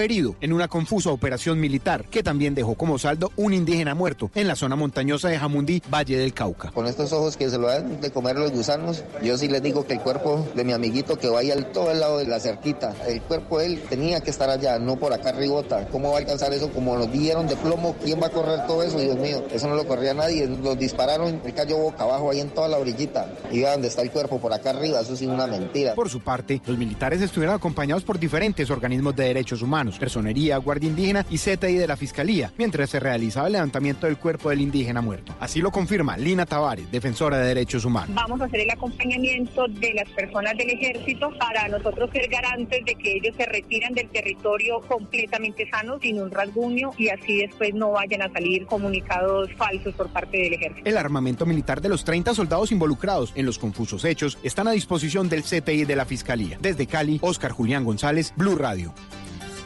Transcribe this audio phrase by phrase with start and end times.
[0.00, 4.46] Herido en una confusa operación militar que también dejó como saldo un indígena muerto en
[4.46, 6.70] la zona montañosa de Jamundí, Valle del Cauca.
[6.70, 9.86] Con estos ojos que se lo dan de comer los gusanos, yo sí les digo
[9.86, 12.94] que el cuerpo de mi amiguito que vaya al todo el lado de la cerquita,
[13.06, 15.86] el cuerpo de él tenía que estar allá, no por acá arribota.
[15.88, 16.70] ¿Cómo va a alcanzar eso?
[16.70, 18.98] Como nos dieron de plomo, ¿quién va a correr todo eso?
[18.98, 20.46] Dios mío, eso no lo corría nadie.
[20.46, 23.32] Los dispararon, él cayó boca abajo ahí en toda la orillita.
[23.50, 25.94] Y vea dónde está el cuerpo, por acá arriba, eso sí es una mentira.
[25.94, 30.88] Por su parte, los militares estuvieron acompañados por diferentes organismos de derechos humanos, personería, guardia
[30.88, 35.00] indígena y CTI de la Fiscalía, mientras se realizaba el levantamiento del cuerpo del indígena
[35.00, 35.34] muerto.
[35.40, 38.14] Así lo confirma Lina Tavares, defensora de derechos humanos.
[38.14, 42.94] Vamos a hacer el acompañamiento de las personas del ejército para nosotros ser garantes de
[42.94, 47.92] que ellos se retiran del territorio completamente sanos, sin un rasguño y así después no
[47.92, 50.88] vayan a salir comunicados falsos por parte del ejército.
[50.88, 55.28] El armamento militar de los 30 soldados involucrados en los confusos hechos están a disposición
[55.28, 56.58] del CTI de la Fiscalía.
[56.60, 58.94] Desde Cali, Oscar Julián González, Blue Radio.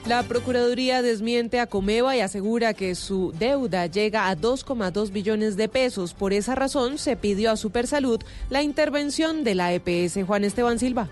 [0.08, 5.68] La Procuraduría desmiente a Comeva y asegura que su deuda llega a 2,2 billones de
[5.68, 6.14] pesos.
[6.14, 10.24] Por esa razón, se pidió a Supersalud la intervención de la EPS.
[10.26, 11.10] Juan Esteban Silva.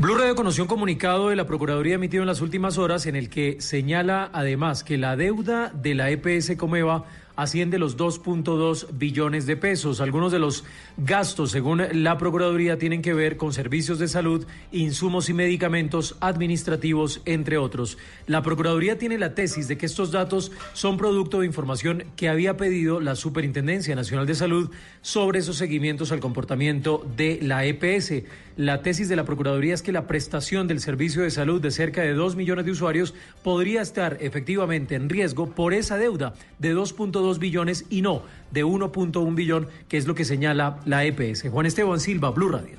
[0.00, 3.30] Blue Radio conoció un comunicado de la Procuraduría emitido en las últimas horas en el
[3.30, 7.04] que señala además que la deuda de la EPS Comeva
[7.36, 10.00] asciende los 2.2 billones de pesos.
[10.00, 10.64] Algunos de los
[10.96, 17.22] gastos, según la Procuraduría, tienen que ver con servicios de salud, insumos y medicamentos administrativos,
[17.24, 17.98] entre otros.
[18.26, 22.56] La Procuraduría tiene la tesis de que estos datos son producto de información que había
[22.56, 28.22] pedido la Superintendencia Nacional de Salud sobre esos seguimientos al comportamiento de la EPS.
[28.56, 32.02] La tesis de la Procuraduría es que la prestación del servicio de salud de cerca
[32.02, 37.31] de 2 millones de usuarios podría estar efectivamente en riesgo por esa deuda de 2.2
[37.38, 41.48] billones y no de 1.1 billón, que es lo que señala la EPS.
[41.50, 42.78] Juan Esteban Silva, Blue Radio.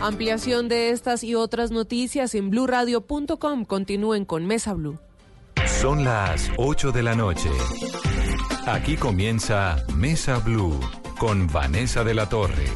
[0.00, 3.64] Ampliación de estas y otras noticias en bluradio.com.
[3.64, 4.98] Continúen con Mesa Blue.
[5.66, 7.48] Son las 8 de la noche.
[8.66, 10.78] Aquí comienza Mesa Blue
[11.18, 12.66] con Vanessa de la Torre.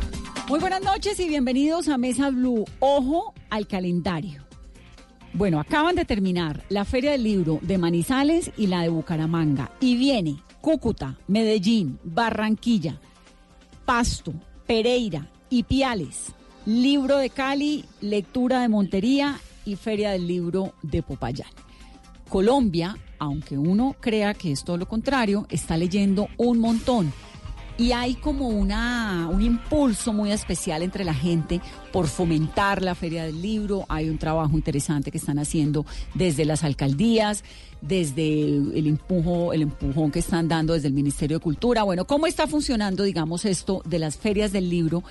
[0.49, 2.65] Muy buenas noches y bienvenidos a Mesa Blue.
[2.79, 4.43] Ojo al calendario.
[5.35, 9.71] Bueno, acaban de terminar la Feria del Libro de Manizales y la de Bucaramanga.
[9.81, 13.01] Y viene Cúcuta, Medellín, Barranquilla,
[13.87, 14.35] Pasto,
[14.67, 16.35] Pereira y Piales.
[16.67, 21.49] Libro de Cali, lectura de Montería y Feria del Libro de Popayán.
[22.29, 27.15] Colombia, aunque uno crea que es todo lo contrario, está leyendo un montón.
[27.79, 31.61] Y hay como una, un impulso muy especial entre la gente
[31.93, 33.87] por fomentar la Feria del Libro.
[33.89, 37.45] Hay un trabajo interesante que están haciendo desde las alcaldías,
[37.81, 41.85] desde el, empujo, el empujón que están dando desde el Ministerio de Cultura.
[41.85, 45.05] Bueno, ¿cómo está funcionando, digamos, esto de las ferias del libro?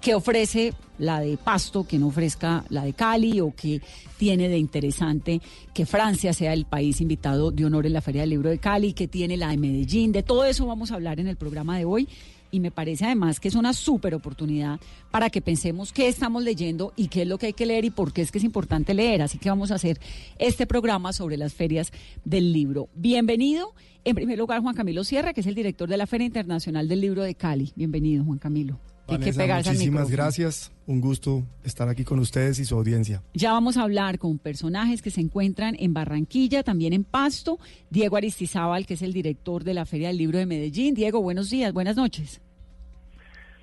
[0.00, 3.80] Que ofrece la de Pasto, que no ofrezca la de Cali, o que
[4.16, 5.40] tiene de interesante
[5.72, 8.92] que Francia sea el país invitado de honor en la Feria del Libro de Cali,
[8.92, 10.12] que tiene la de Medellín.
[10.12, 12.08] De todo eso vamos a hablar en el programa de hoy.
[12.50, 16.94] Y me parece además que es una súper oportunidad para que pensemos qué estamos leyendo
[16.96, 18.94] y qué es lo que hay que leer y por qué es que es importante
[18.94, 19.20] leer.
[19.20, 20.00] Así que vamos a hacer
[20.38, 21.92] este programa sobre las ferias
[22.24, 22.88] del libro.
[22.94, 26.88] Bienvenido, en primer lugar, Juan Camilo Sierra, que es el director de la Feria Internacional
[26.88, 27.70] del Libro de Cali.
[27.76, 28.80] Bienvenido, Juan Camilo.
[29.08, 30.70] Vanessa, muchísimas gracias.
[30.86, 33.22] Un gusto estar aquí con ustedes y su audiencia.
[33.34, 37.58] Ya vamos a hablar con personajes que se encuentran en Barranquilla, también en Pasto.
[37.90, 40.94] Diego Aristizábal, que es el director de la Feria del Libro de Medellín.
[40.94, 42.40] Diego, buenos días, buenas noches.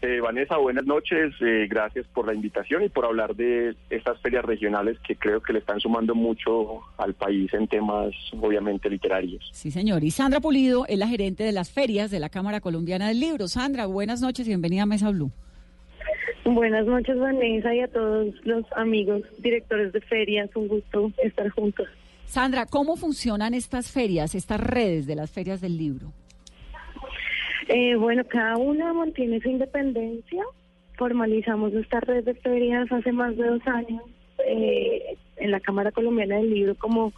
[0.01, 1.33] Eh, Vanessa, buenas noches.
[1.41, 5.53] Eh, gracias por la invitación y por hablar de estas ferias regionales que creo que
[5.53, 9.49] le están sumando mucho al país en temas, obviamente, literarios.
[9.51, 10.03] Sí, señor.
[10.03, 13.47] Y Sandra Pulido es la gerente de las ferias de la Cámara Colombiana del Libro.
[13.47, 15.31] Sandra, buenas noches y bienvenida a Mesa Blue.
[16.45, 20.49] Buenas noches, Vanessa, y a todos los amigos directores de ferias.
[20.55, 21.87] Un gusto estar juntos.
[22.25, 26.11] Sandra, ¿cómo funcionan estas ferias, estas redes de las ferias del libro?
[27.67, 30.43] Eh, bueno, cada una mantiene su independencia.
[30.97, 34.03] Formalizamos esta red de ferias hace más de dos años
[34.45, 37.11] eh, en la Cámara Colombiana del Libro como,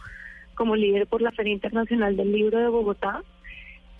[0.54, 3.22] como líder por la Feria Internacional del Libro de Bogotá.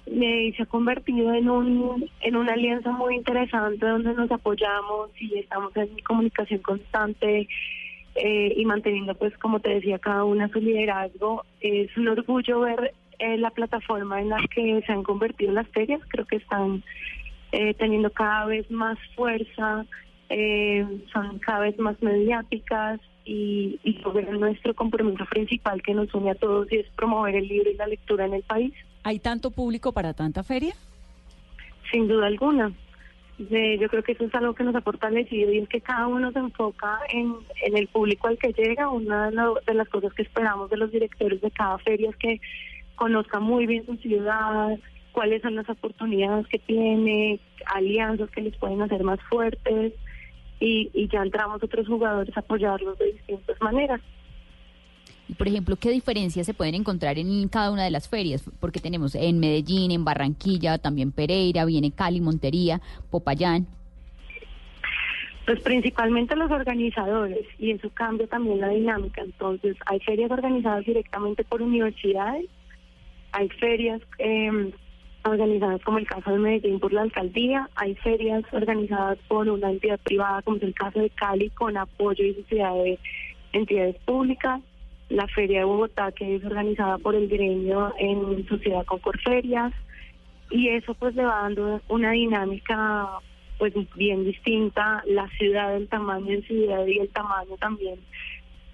[0.07, 5.39] y se ha convertido en, un, en una alianza muy interesante donde nos apoyamos y
[5.39, 7.47] estamos en comunicación constante
[8.15, 11.45] eh, y manteniendo, pues, como te decía, cada una su liderazgo.
[11.61, 16.01] Es un orgullo ver eh, la plataforma en la que se han convertido las ferias.
[16.09, 16.83] Creo que están
[17.53, 19.87] eh, teniendo cada vez más fuerza,
[21.13, 24.01] son cada vez más mediáticas y, y
[24.39, 27.87] nuestro compromiso principal que nos une a todos y es promover el libro y la
[27.87, 28.73] lectura en el país.
[29.05, 30.75] ¿Hay tanto público para tanta feria?
[31.91, 32.73] Sin duda alguna.
[33.39, 36.33] yo creo que eso es algo que nos ha fortalecido y es que cada uno
[36.33, 38.89] se enfoca en, en el público al que llega.
[38.89, 42.41] Una de, las cosas que esperamos de los directores de cada feria es que
[42.99, 44.79] conozca muy bien su ciudad,
[45.13, 47.41] cuáles son las oportunidades que tiene,
[47.75, 49.95] alianzas que les pueden hacer más fuertes
[50.61, 54.01] y, y ya entramos otros jugadores a apoyarlos de distintas maneras.
[55.29, 58.43] Y por ejemplo, ¿qué diferencias se pueden encontrar en cada una de las ferias?
[58.61, 62.81] Porque tenemos en Medellín, en Barranquilla, también Pereira, viene Cali, Montería,
[63.11, 63.67] Popayán.
[65.45, 69.23] Pues principalmente los organizadores y eso cambia también la dinámica.
[69.23, 72.47] Entonces, hay ferias organizadas directamente por universidades,
[73.33, 74.73] hay ferias em,
[75.25, 80.01] organizadas como el caso de Medellín por la alcaldía, hay ferias organizadas por una entidad
[80.01, 82.99] privada como es el caso de Cali con apoyo y sociedad de
[83.53, 84.61] entidades públicas.
[85.09, 89.73] La Feria de Bogotá, que es organizada por el gremio en sociedad con Corferias,
[90.51, 93.09] y eso pues le va dando una dinámica
[93.59, 97.99] pues bien distinta, la ciudad, el tamaño en ciudad y el tamaño también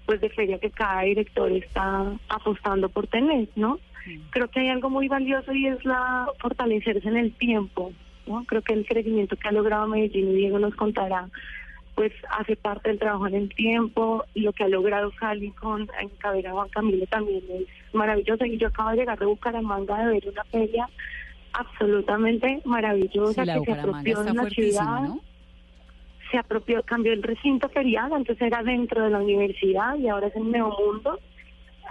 [0.05, 3.79] pues de feria que cada director está apostando por tener, ¿no?
[4.29, 7.91] Creo que hay algo muy valioso y es la fortalecerse en el tiempo,
[8.27, 8.43] ¿no?
[8.45, 11.29] Creo que el crecimiento que ha logrado Medellín y Diego nos contará
[11.95, 15.89] pues hace parte del trabajo en el tiempo y lo que ha logrado Cali con
[15.99, 18.45] en Cabera Juan Camilo también es maravilloso.
[18.45, 20.89] Y yo acabo de llegar de Bucaramanga de ver una feria
[21.53, 25.09] absolutamente maravillosa que se apropió de la ciudad.
[26.29, 30.35] se apropió cambió el recinto ferial antes era dentro de la universidad y ahora es
[30.35, 31.19] en Nuevo Mundo.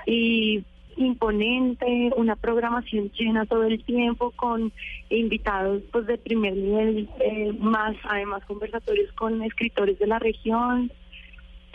[0.05, 0.65] Y
[0.97, 4.73] imponente, una programación llena todo el tiempo con
[5.11, 10.91] invitados pues de primer nivel, eh, más además conversatorios con escritores de la región.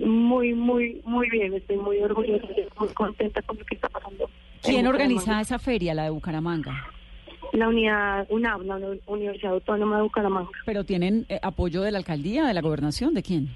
[0.03, 2.47] Muy, muy, muy bien, estoy muy orgullosa,
[2.79, 4.29] muy contenta con lo que está pasando.
[4.61, 6.87] ¿Quién organiza esa feria, la de Bucaramanga?
[7.51, 10.51] La unidad UNAB, la Universidad Autónoma de Bucaramanga.
[10.65, 13.49] ¿Pero tienen eh, apoyo de la alcaldía, de la gobernación, de quién?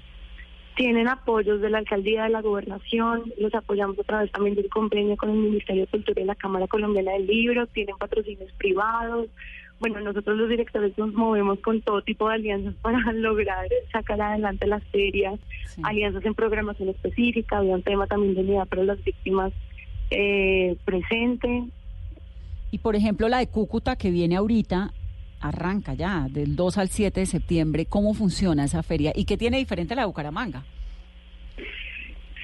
[0.76, 5.16] Tienen apoyos de la alcaldía de la gobernación, los apoyamos a través también del convenio
[5.16, 9.28] con el Ministerio de Cultura y la Cámara Colombiana del Libro, tienen patrocinios privados.
[9.80, 14.66] Bueno, nosotros los directores nos movemos con todo tipo de alianzas para lograr sacar adelante
[14.66, 15.38] las ferias,
[15.82, 19.52] alianzas en programación específica, había un tema también de unidad para las víctimas
[20.10, 21.64] eh, presente.
[22.70, 24.92] Y por ejemplo la de Cúcuta que viene ahorita,
[25.44, 27.86] arranca ya del 2 al 7 de septiembre.
[27.86, 30.64] ¿Cómo funciona esa feria y qué tiene diferente la de Bucaramanga?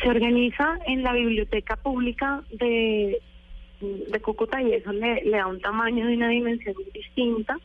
[0.02, 3.20] Se organiza en la biblioteca pública de,
[3.80, 7.58] de Cúcuta y eso le, da un tamaño y una dimensión distinta.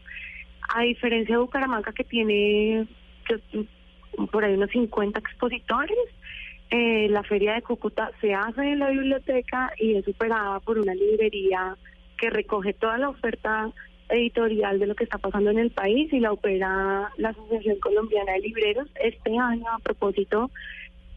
[0.74, 2.88] A diferencia de Bucaramanga que tiene
[4.32, 5.98] por ahí unos 50 expositores,
[6.72, 10.94] eh, la feria de Cúcuta se hace en la biblioteca y es superada por una
[10.94, 11.78] librería
[12.18, 13.72] que recoge toda la oferta
[14.10, 18.34] editorial de lo que está pasando en el país y la opera la Asociación Colombiana
[18.34, 18.88] de Libreros.
[19.02, 20.52] Este año, a propósito,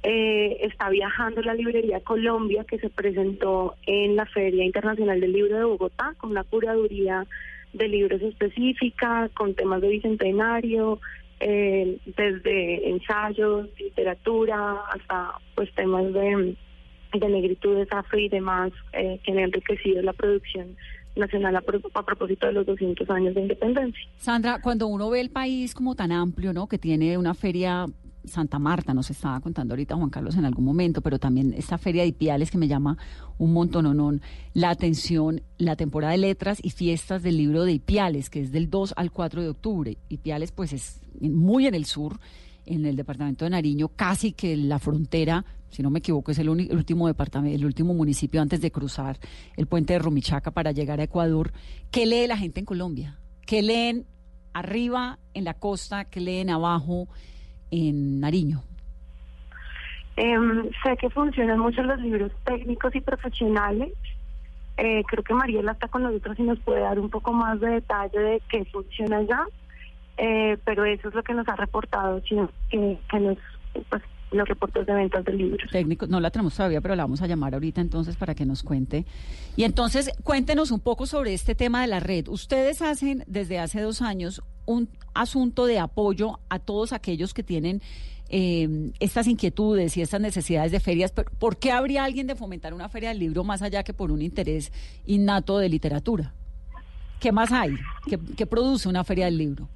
[0.02, 5.56] eh, está viajando la librería Colombia que se presentó en la Feria Internacional del Libro
[5.56, 7.26] de Bogotá con una curaduría
[7.72, 11.00] de libros específica, con temas de bicentenario,
[11.40, 16.56] eh, desde ensayos, literatura, hasta pues temas de,
[17.12, 20.76] de negritudes afro y demás eh, que han enriquecido la producción
[21.18, 24.00] nacional a, propósito de los 200 años de independencia.
[24.16, 26.66] Sandra, cuando uno ve el país como tan amplio, ¿no?
[26.66, 27.86] Que tiene una feria
[28.24, 32.02] Santa Marta, nos estaba contando ahorita Juan Carlos en algún momento, pero también esta feria
[32.02, 32.98] de Ipiales que me llama
[33.38, 34.20] un montón,
[34.54, 38.70] la atención, la temporada de letras y fiestas del libro de Ipiales, que es del
[38.70, 39.98] 2 al 4 de octubre.
[40.08, 42.18] Ipiales pues es muy en el sur,
[42.68, 46.48] en el departamento de Nariño, casi que la frontera si no me equivoco, es el,
[46.48, 49.18] último departamento, el último municipio antes de cruzar
[49.56, 51.52] el puente de Romichaca para llegar a Ecuador.
[51.90, 53.18] ¿Qué lee la gente en Colombia?
[53.46, 54.06] ¿Qué leen
[54.52, 56.06] arriba en la costa?
[56.06, 57.08] ¿Qué leen abajo
[57.70, 58.62] en Nariño?
[60.16, 63.92] Em, sé que funcionan mucho los libros técnicos y profesionales.
[64.76, 67.68] Eh, creo que Mariela está con nosotros y nos puede dar un poco más de
[67.68, 69.44] detalle de qué funciona allá.
[70.18, 73.38] Eh, pero eso es lo que nos ha reportado, sino que, que nos
[73.88, 75.66] pues, los reportes de ventas del libro.
[75.70, 78.62] Técnico, no la tenemos todavía, pero la vamos a llamar ahorita entonces para que nos
[78.62, 79.06] cuente.
[79.56, 82.28] Y entonces cuéntenos un poco sobre este tema de la red.
[82.28, 87.80] Ustedes hacen desde hace dos años un asunto de apoyo a todos aquellos que tienen
[88.28, 92.90] eh, estas inquietudes y estas necesidades de ferias, ¿por qué habría alguien de fomentar una
[92.90, 94.70] feria del libro más allá que por un interés
[95.06, 96.34] innato de literatura?
[97.20, 97.74] ¿Qué más hay?
[98.36, 99.68] ¿Qué, produce una feria del libro?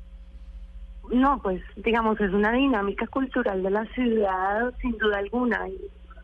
[1.10, 5.68] No, pues digamos, es una dinámica cultural de la ciudad, sin duda alguna,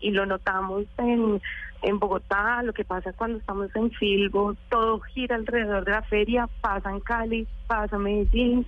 [0.01, 1.41] y, lo notamos en,
[1.83, 6.49] en Bogotá, lo que pasa cuando estamos en Filbo, todo gira alrededor de la feria,
[6.61, 8.67] pasa en Cali, pasa en Medellín,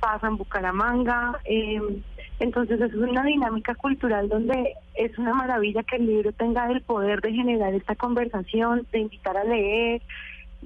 [0.00, 1.40] pasa en Bucaramanga.
[1.44, 1.80] Eh,
[2.40, 7.20] entonces es una dinámica cultural donde es una maravilla que el libro tenga el poder
[7.20, 10.02] de generar esta conversación, de invitar a leer,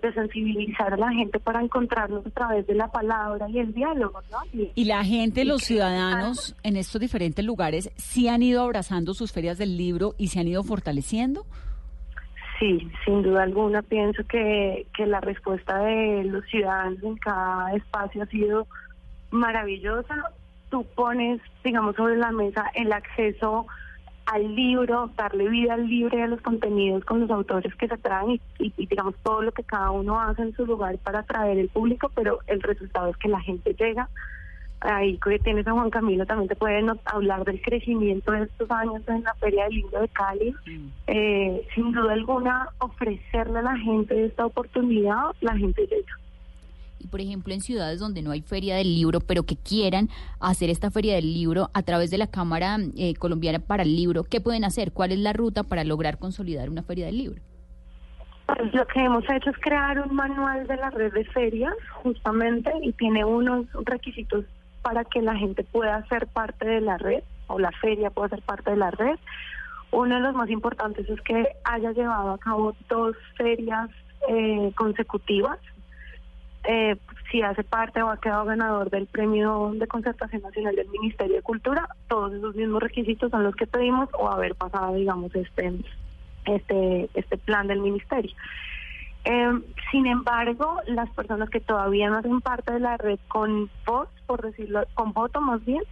[0.00, 4.21] de sensibilizar a la gente para encontrarnos a través de la palabra y el diálogo,
[4.31, 4.38] ¿no?
[4.75, 9.59] Y, la gente, los ciudadanos en estos diferentes lugares, ¿sí han ido abrazando sus ferias
[9.59, 11.47] del libro y se han ido fortaleciendo?
[12.59, 18.23] Sí, sin duda alguna pienso que, que la respuesta de los ciudadanos en cada espacio
[18.23, 18.67] ha sido
[19.31, 20.14] maravillosa.
[20.71, 23.67] Tú pones, digamos, sobre la mesa el acceso
[24.32, 27.97] al libro, darle vida al libro y a los contenidos con los autores que se
[27.97, 31.68] traen y, digamos todo lo que cada uno hace en su lugar para atraer el
[31.68, 34.08] público, pero el resultado es que la gente llega.
[34.80, 39.02] Ahí que tienes a Juan Camilo también te pueden hablar del crecimiento de estos años
[39.08, 40.54] en la Feria del Libro de Cali.
[40.66, 40.88] Mm.
[41.06, 46.18] Eh, sin duda alguna, ofrecerle a la gente esta oportunidad, la gente llega
[46.99, 50.09] y por ejemplo en ciudades donde no hay feria del libro, pero que quieran
[50.40, 54.25] hacer esta feria del libro a través de la Cámara eh, Colombiana para el Libro,
[54.25, 54.93] ¿qué pueden hacer?
[54.93, 57.43] ¿Cuál es la ruta para lograr consolidar una feria del libro?
[58.47, 62.73] Pues lo que hemos hecho es crear un manual de la red de ferias, justamente,
[62.83, 64.47] y tiene unos requisitos
[64.81, 68.43] para que la gente pueda ser parte de la red, o la feria pueda ser
[68.43, 69.19] parte de la red.
[69.90, 73.90] Uno de los más importantes es que haya llevado a cabo dos ferias
[74.28, 75.59] eh, consecutivas
[76.70, 76.96] eh,
[77.30, 81.42] si hace parte o ha quedado ganador del Premio de Concertación Nacional del Ministerio de
[81.42, 85.72] Cultura, todos esos mismos requisitos son los que pedimos o haber pasado, digamos, este
[86.44, 88.32] este este plan del ministerio.
[89.25, 89.60] Eh,
[89.90, 94.42] sin embargo, las personas que todavía no hacen parte de la red con voz, por
[94.42, 95.82] decirlo, con voto más bien,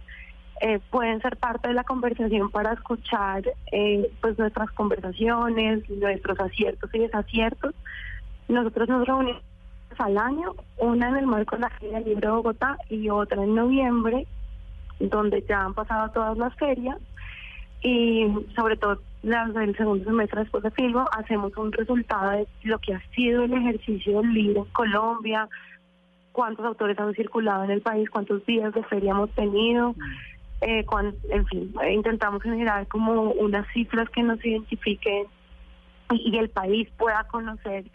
[0.61, 3.41] eh, pueden ser parte de la conversación para escuchar
[3.71, 7.73] eh, pues nuestras conversaciones, nuestros aciertos y desaciertos.
[8.47, 9.41] Nosotros nos reunimos
[9.99, 13.43] al año, una en el marco de la Feria del Libro de Bogotá y otra
[13.43, 14.25] en noviembre,
[14.99, 16.97] donde ya han pasado todas las ferias.
[17.81, 22.79] Y sobre todo las del segundo semestre después de Filbo, hacemos un resultado de lo
[22.79, 25.47] que ha sido el ejercicio del libro en Colombia,
[26.31, 29.95] cuántos autores han circulado en el país, cuántos días de feria hemos tenido,
[30.61, 30.85] eh,
[31.29, 35.25] en fin, intentamos generar como unas cifras que nos identifiquen
[36.11, 37.85] y el país pueda conocer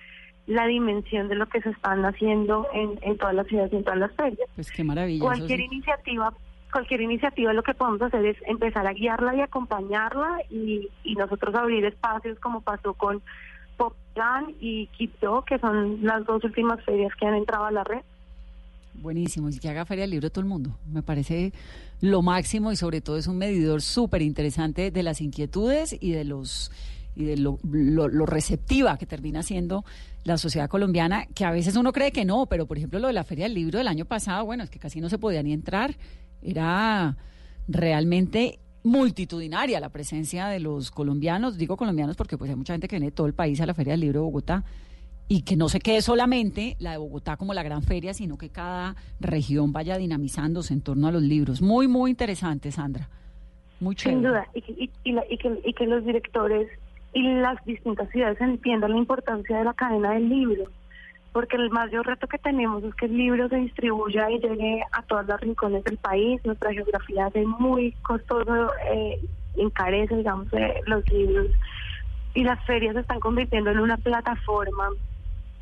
[0.47, 3.85] la dimensión de lo que se están haciendo en, en todas las ciudades y en
[3.85, 4.49] todas las ferias.
[4.55, 5.25] Pues qué maravilla.
[5.25, 6.33] Cualquier iniciativa
[6.73, 11.55] cualquier iniciativa lo que podemos hacer es empezar a guiarla y acompañarla y, y nosotros
[11.55, 13.23] abrir espacios como pasó con
[13.77, 18.01] Poplan y Quito, que son las dos últimas ferias que han entrado a la red.
[18.95, 20.71] Buenísimo, y que haga feria del libro todo el mundo.
[20.91, 21.53] Me parece
[22.01, 26.25] lo máximo y sobre todo es un medidor súper interesante de las inquietudes y de
[26.25, 26.71] los
[27.15, 29.85] y de lo, lo, receptiva que termina siendo
[30.25, 33.13] la sociedad colombiana, que a veces uno cree que no, pero por ejemplo lo de
[33.13, 35.53] la Feria del Libro del año pasado, bueno, es que casi no se podía ni
[35.53, 35.97] entrar,
[36.43, 37.17] era
[37.69, 42.97] realmente multitudinaria la presencia de los colombianos, digo colombianos porque pues hay mucha gente que
[42.97, 44.65] viene de todo el país a la Feria del Libro de Bogotá,
[45.29, 48.51] y que no se quede solamente la de Bogotá como la gran feria, sino que
[48.51, 51.63] cada región vaya dinamizándose en torno a los libros.
[51.63, 53.09] Muy, muy interesante, Sandra.
[53.81, 54.21] Muy chévere.
[54.21, 56.69] Sin duda, y, y, y, que, y que los directores
[57.13, 60.65] y las distintas ciudades entiendan la importancia de la cadena del libro,
[61.33, 65.03] porque el mayor reto que tenemos es que el libro se distribuya y llegue a
[65.03, 66.41] todos los rincones del país.
[66.45, 69.21] Nuestra geografía es muy costoso, eh,
[69.57, 71.49] encarece, digamos, eh, los libros
[72.35, 74.89] y las ferias se están convirtiendo en una plataforma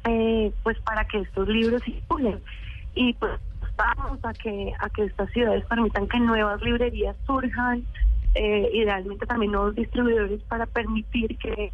[0.04, 2.40] eh, pues para que estos libros circulen
[2.94, 3.32] y pues
[3.76, 7.84] vamos a que a que estas ciudades permitan que nuevas librerías surjan
[8.34, 11.72] eh, idealmente también nuevos distribuidores para permitir que,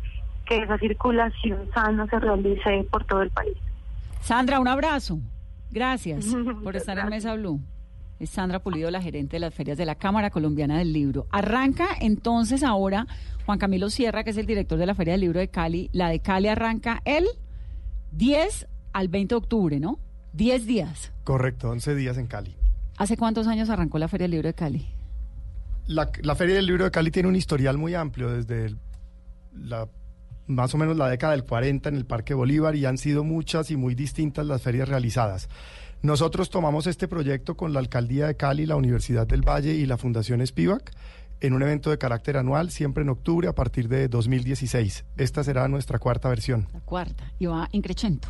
[0.48, 3.56] esa circulación sana se realice por todo el país.
[4.20, 5.18] Sandra, un abrazo.
[5.72, 6.26] Gracias
[6.62, 7.60] por estar en Mesa Blue.
[8.20, 11.26] Es Sandra Pulido, la gerente de las ferias de la Cámara Colombiana del Libro.
[11.32, 13.08] Arranca entonces ahora
[13.44, 15.90] Juan Camilo Sierra, que es el director de la Feria del Libro de Cali.
[15.92, 17.26] La de Cali arranca el
[18.12, 19.98] 10 al 20 de octubre, ¿no?
[20.32, 21.12] 10 días.
[21.24, 22.56] Correcto, 11 días en Cali.
[22.96, 24.86] ¿Hace cuántos años arrancó la Feria del Libro de Cali?
[25.86, 28.74] La, Feria del Libro de Cali tiene un historial muy amplio desde
[30.46, 33.70] más o menos la década del 40 en el Parque Bolívar y han sido muchas
[33.70, 35.48] y muy distintas las ferias realizadas.
[36.02, 39.96] Nosotros tomamos este proyecto con la Alcaldía de Cali, la Universidad del Valle y la
[39.96, 40.92] Fundación Spivak
[41.40, 45.04] en un evento de carácter anual, siempre en octubre a partir de 2016.
[45.16, 46.68] Esta será nuestra cuarta versión.
[46.72, 48.28] La cuarta, y va increchento.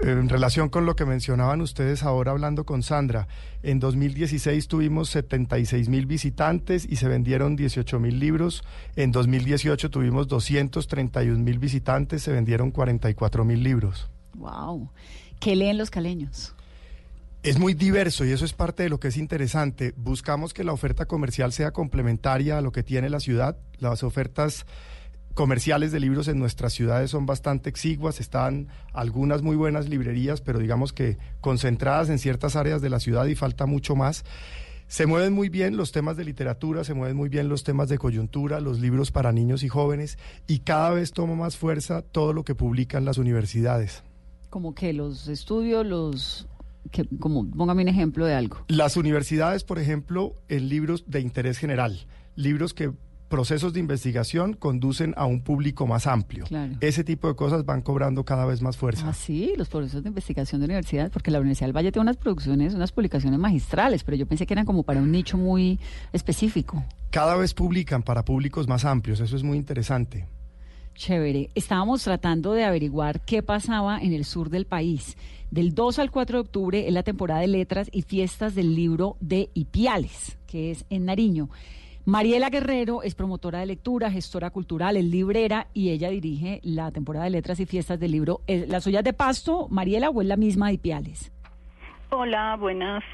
[0.00, 3.28] En relación con lo que mencionaban ustedes ahora hablando con Sandra,
[3.62, 8.64] en 2016 tuvimos 76 mil visitantes y se vendieron 18 mil libros.
[8.96, 14.10] En 2018 tuvimos 231 mil visitantes, se vendieron 44 mil libros.
[14.34, 14.90] ¡Wow!
[15.38, 16.54] ¿Qué leen los caleños?
[17.42, 19.92] Es muy diverso y eso es parte de lo que es interesante.
[19.96, 23.56] Buscamos que la oferta comercial sea complementaria a lo que tiene la ciudad.
[23.78, 24.64] Las ofertas
[25.34, 30.58] comerciales de libros en nuestras ciudades son bastante exiguas, están algunas muy buenas librerías, pero
[30.58, 34.24] digamos que concentradas en ciertas áreas de la ciudad y falta mucho más.
[34.88, 37.96] Se mueven muy bien los temas de literatura, se mueven muy bien los temas de
[37.96, 42.44] coyuntura, los libros para niños y jóvenes, y cada vez toma más fuerza todo lo
[42.44, 44.02] que publican las universidades.
[44.50, 46.46] Como que los estudios, los
[46.90, 48.58] que, como póngame un ejemplo de algo.
[48.68, 52.92] Las universidades, por ejemplo, en libros de interés general, libros que
[53.32, 56.44] procesos de investigación conducen a un público más amplio.
[56.82, 59.08] Ese tipo de cosas van cobrando cada vez más fuerza.
[59.08, 62.18] Ah, sí, los procesos de investigación de universidades, porque la Universidad del Valle tiene unas
[62.18, 65.80] producciones, unas publicaciones magistrales, pero yo pensé que eran como para un nicho muy
[66.12, 66.84] específico.
[67.08, 70.26] Cada vez publican para públicos más amplios, eso es muy interesante.
[70.94, 71.48] Chévere.
[71.54, 75.16] Estábamos tratando de averiguar qué pasaba en el sur del país.
[75.50, 79.16] Del 2 al 4 de octubre es la temporada de letras y fiestas del libro
[79.20, 81.48] de Ipiales, que es en Nariño.
[82.04, 87.26] Mariela Guerrero es promotora de lectura, gestora cultural, es librera y ella dirige la temporada
[87.26, 88.40] de letras y fiestas del libro.
[88.48, 91.30] ¿La suya es de Pasto, Mariela, o es la misma de Ipiales?
[92.10, 93.04] Hola, buenas.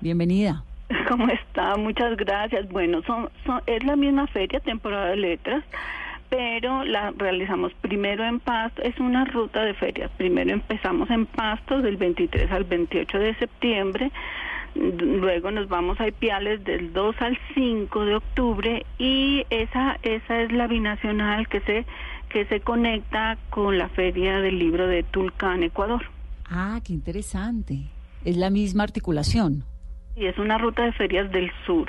[0.00, 0.64] Bienvenida.
[1.08, 1.76] ¿Cómo está?
[1.76, 2.66] Muchas gracias.
[2.70, 3.28] Bueno, son,
[3.66, 5.62] es la misma feria, temporada de letras,
[6.30, 10.10] pero la realizamos primero en Pasto, es una ruta de ferias.
[10.16, 14.10] Primero empezamos en Pasto del 23 al 28 de septiembre
[14.74, 20.52] luego nos vamos a Ipiales del 2 al 5 de octubre y esa esa es
[20.52, 21.86] la binacional que se
[22.28, 26.02] que se conecta con la Feria del Libro de Tulcán, Ecuador.
[26.48, 27.90] Ah, qué interesante.
[28.24, 29.64] Es la misma articulación.
[30.16, 31.88] Y es una ruta de ferias del sur.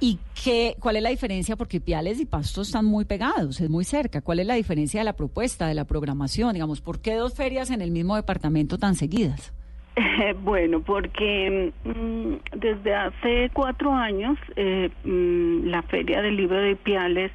[0.00, 1.56] ¿Y qué, cuál es la diferencia?
[1.56, 4.20] Porque Ipiales y Pasto están muy pegados, es muy cerca.
[4.20, 6.52] ¿Cuál es la diferencia de la propuesta, de la programación?
[6.54, 9.52] Digamos, ¿por qué dos ferias en el mismo departamento tan seguidas?
[10.42, 17.30] bueno, porque mm, desde hace cuatro años eh, mm, la Feria del Libro de Piales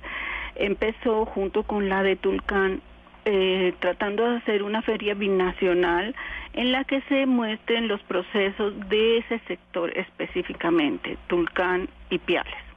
[0.55, 2.81] empezó junto con la de Tulcán
[3.25, 6.15] eh, tratando de hacer una feria binacional
[6.53, 12.68] en la que se muestren los procesos de ese sector específicamente, Tulcán y Piales.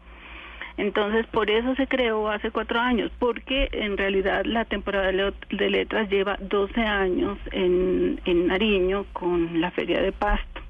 [0.77, 6.09] Entonces, por eso se creó hace cuatro años, porque en realidad la temporada de letras
[6.11, 10.61] lleva 12 años en, en Nariño con la Feria de Pasto.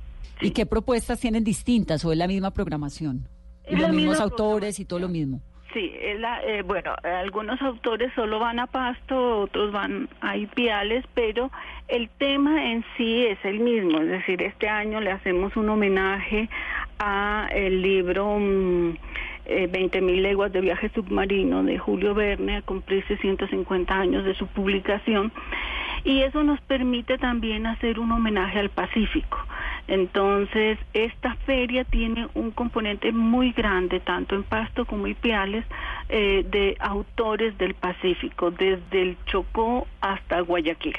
[0.40, 3.28] ¿Y qué propuestas tienen distintas o es la misma programación?
[3.68, 5.40] ¿Y los mismos autores y todo lo mismo?
[5.72, 11.50] Sí, eh, bueno, algunos autores solo van a Pasto, otros van a Ipiales, pero
[11.88, 16.50] el tema en sí es el mismo, es decir, este año le hacemos un homenaje
[16.98, 18.38] a el libro...
[18.38, 18.96] Mm,
[19.46, 24.46] eh, 20.000 leguas de viaje submarino de Julio Verne a cumplirse 150 años de su
[24.46, 25.32] publicación
[26.04, 29.38] y eso nos permite también hacer un homenaje al Pacífico.
[29.88, 35.64] Entonces, esta feria tiene un componente muy grande, tanto en Pasto como en Piales,
[36.08, 40.96] eh, de autores del Pacífico, desde el Chocó hasta Guayaquil.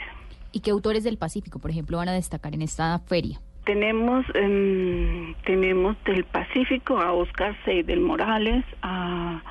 [0.52, 3.40] ¿Y qué autores del Pacífico, por ejemplo, van a destacar en esta feria?
[3.66, 9.42] Tenemos, em, tenemos del Pacífico a Oscar Seidel Morales, a,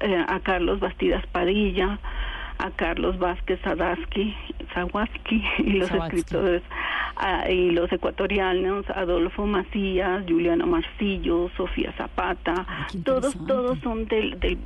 [0.00, 1.98] eh, a Carlos Bastidas Padilla,
[2.58, 4.34] a Carlos Vázquez Sadaski,
[4.74, 6.62] Zawaski y los escritores
[7.48, 12.66] y los ecuatorianos Adolfo Macías, Juliana Marcillo, Sofía Zapata,
[13.04, 14.58] todos todos son del del,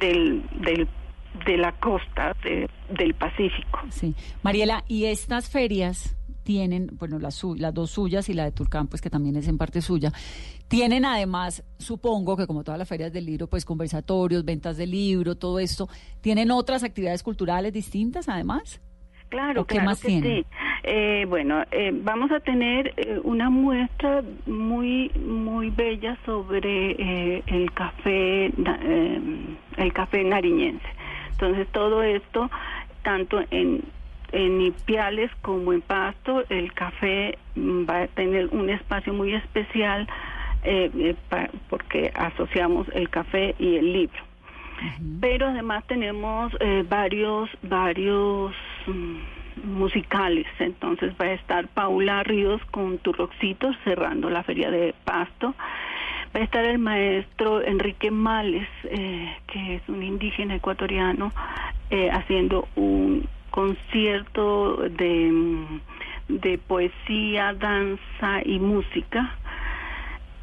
[0.00, 0.88] del, del
[1.44, 3.80] de la costa del Pacífico.
[3.90, 4.14] Sí.
[4.42, 9.02] Mariela, ¿y estas ferias tienen, bueno, las, las dos suyas y la de Turcán, pues
[9.02, 10.12] que también es en parte suya,
[10.68, 15.34] tienen además, supongo que como todas las ferias del libro, pues conversatorios, ventas de libro,
[15.34, 15.88] todo esto,
[16.20, 18.80] ¿tienen otras actividades culturales distintas además?
[19.28, 20.46] Claro, ¿Qué más que sí.
[20.84, 28.52] Eh, bueno, eh, vamos a tener eh, una muestra muy muy bella sobre el café
[29.76, 30.86] el café nariñense.
[31.32, 32.48] Entonces todo esto
[33.02, 33.82] tanto en
[34.32, 40.06] en Ipiales como en Pasto el café mm, va a tener un espacio muy especial
[40.68, 41.14] eh, eh,
[41.68, 44.20] porque asociamos el café y el libro.
[45.20, 48.52] Pero además tenemos eh, varios varios
[48.86, 50.46] mm, musicales.
[50.58, 55.54] Entonces va a estar Paula Ríos con Turroxitos cerrando la feria de Pasto.
[56.34, 61.32] Va a estar el maestro Enrique Males, eh, que es un indígena ecuatoriano,
[62.12, 65.32] haciendo un concierto de,
[66.28, 69.34] de poesía, danza y música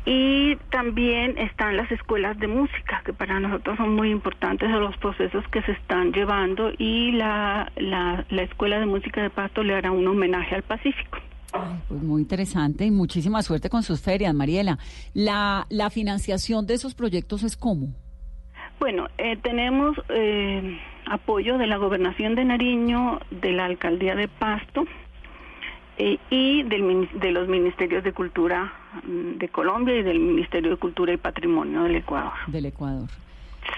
[0.04, 4.98] y también están las escuelas de música, que para nosotros son muy importantes de los
[4.98, 9.76] procesos que se están llevando y la, la, la Escuela de Música de Pasto le
[9.76, 11.20] hará un homenaje al Pacífico.
[11.88, 14.80] pues muy interesante y muchísima suerte con sus ferias, Mariela.
[15.14, 17.94] ¿La, la financiación de esos proyectos es cómo?
[18.80, 24.86] Bueno, eh, tenemos eh, apoyo de la Gobernación de Nariño, de la Alcaldía de Pasto,
[25.98, 30.78] eh, y del, de los ministerios de cultura mm, de Colombia y del Ministerio de
[30.78, 32.34] Cultura y Patrimonio del Ecuador.
[32.48, 33.10] Del Ecuador.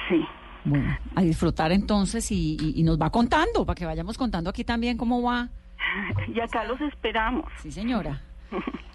[0.07, 0.25] Sí.
[0.63, 4.97] Bueno, a disfrutar entonces y, y, nos va contando, para que vayamos contando aquí también
[4.97, 5.49] cómo va.
[6.33, 7.45] Y acá los esperamos.
[7.57, 8.21] Sí, señora.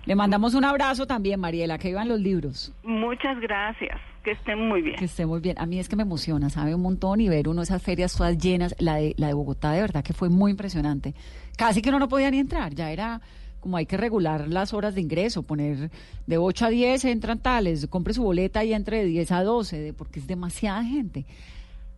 [0.06, 2.74] Le mandamos un abrazo también, Mariela, que iban los libros.
[2.82, 4.00] Muchas gracias.
[4.22, 4.96] Que estén muy bien.
[4.96, 5.58] Que estén muy bien.
[5.58, 8.36] A mí es que me emociona, sabe un montón y ver uno esas ferias todas
[8.36, 8.74] llenas.
[8.78, 11.14] La de, la de Bogotá, de verdad que fue muy impresionante.
[11.56, 13.20] Casi que uno no podía ni entrar, ya era
[13.60, 15.90] como hay que regular las horas de ingreso, poner
[16.26, 19.92] de 8 a 10 entran tales, compre su boleta y entre de 10 a 12,
[19.92, 21.26] porque es demasiada gente.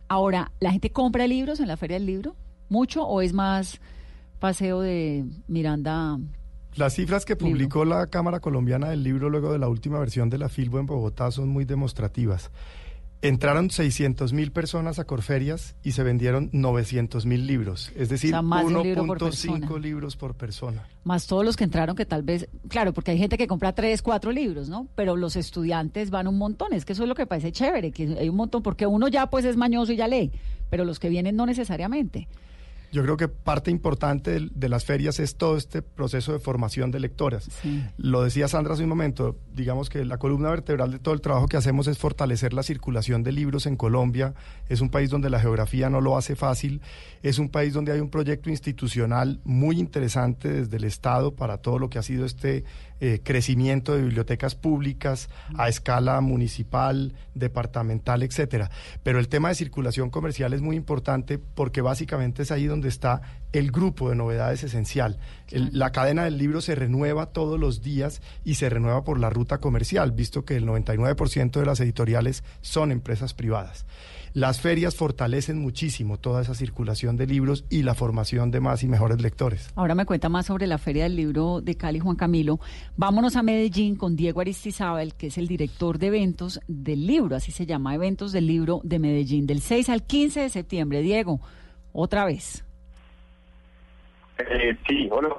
[0.09, 2.35] Ahora, ¿la gente compra libros en la Feria del Libro?
[2.69, 3.79] ¿Mucho o es más
[4.39, 6.19] paseo de Miranda
[6.75, 10.37] las cifras que publicó la Cámara Colombiana del Libro luego de la última versión de
[10.37, 12.51] la Filbo en Bogotá son muy demostrativas.
[13.21, 19.79] Entraron 600 mil personas a Corferias y se vendieron 900 mil libros, es decir, 1.5
[19.79, 20.85] libros por persona.
[21.05, 24.01] Más todos los que entraron que tal vez, claro, porque hay gente que compra 3,
[24.01, 24.89] 4 libros, ¿no?
[24.95, 28.17] Pero los estudiantes van un montón, es que eso es lo que parece chévere, que
[28.19, 30.33] hay un montón, porque uno ya pues es mañoso y ya lee,
[30.69, 32.27] pero los que vienen no necesariamente.
[32.93, 36.99] Yo creo que parte importante de, las ferias es todo este proceso de formación de
[36.99, 37.49] lectoras.
[37.97, 41.47] Lo decía Sandra hace un momento, digamos que la columna vertebral de todo el trabajo
[41.47, 44.35] que hacemos es fortalecer la circulación de libros en Colombia.
[44.69, 46.81] Es un país donde la geografía no lo hace fácil.
[47.23, 51.79] Es un país donde hay un proyecto institucional muy interesante desde el Estado para todo
[51.79, 52.63] lo que ha sido este
[53.05, 58.71] eh, crecimiento de bibliotecas públicas a escala municipal, departamental, etcétera.
[59.03, 63.21] Pero el tema de circulación comercial es muy importante porque básicamente es ahí donde está
[63.51, 65.19] el grupo de novedades esencial.
[65.51, 69.57] la cadena del libro se renueva todos los días y se renueva por la ruta
[69.57, 73.85] comercial, visto que el 99% de las editoriales son empresas privadas.
[74.33, 78.87] Las ferias fortalecen muchísimo toda esa circulación de libros y la formación de más y
[78.87, 79.71] mejores lectores.
[79.75, 82.59] Ahora me cuenta más sobre la Feria del Libro de Cali, Juan Camilo.
[82.97, 87.51] Vámonos a Medellín con Diego Aristizábal, que es el director de eventos del libro, así
[87.51, 91.01] se llama, Eventos del Libro de Medellín, del 6 al 15 de septiembre.
[91.03, 91.39] Diego,
[91.91, 92.65] otra vez.
[94.39, 95.29] Eh, sí, hola,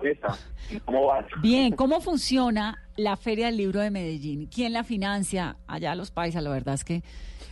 [0.85, 1.27] ¿cómo va?
[1.43, 4.47] Bien, ¿cómo funciona la Feria del Libro de Medellín?
[4.47, 5.57] ¿Quién la financia?
[5.67, 7.03] Allá los países, la verdad es que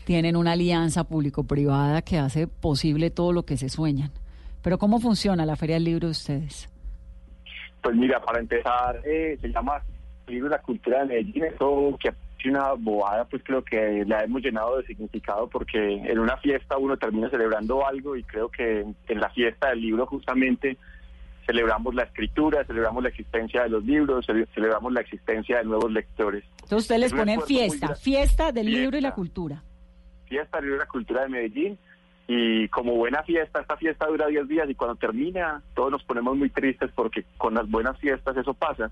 [0.05, 4.11] tienen una alianza público-privada que hace posible todo lo que se sueñan.
[4.63, 6.69] Pero ¿cómo funciona la Feria del Libro de ustedes?
[7.83, 9.83] Pues mira, para empezar, eh, se llama
[10.29, 14.23] Libro de la Cultura de Medellín, eso que es una bobada, pues creo que la
[14.23, 18.81] hemos llenado de significado porque en una fiesta uno termina celebrando algo y creo que
[18.81, 20.77] en la fiesta del libro justamente
[21.47, 26.45] celebramos la escritura, celebramos la existencia de los libros, celebramos la existencia de nuevos lectores.
[26.63, 29.63] Entonces ustedes les ponen fiesta, fiesta del libro y la cultura
[30.33, 31.79] fiesta de la cultura de Medellín
[32.27, 36.35] y como buena fiesta, esta fiesta dura 10 días y cuando termina todos nos ponemos
[36.39, 38.91] muy tristes porque con las buenas fiestas eso pasa,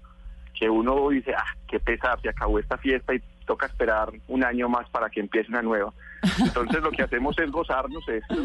[0.58, 4.68] que uno dice, ah, qué pesar, se acabó esta fiesta y toca esperar un año
[4.68, 5.94] más para que empiece una nueva.
[6.44, 8.36] Entonces lo que hacemos es gozarnos esto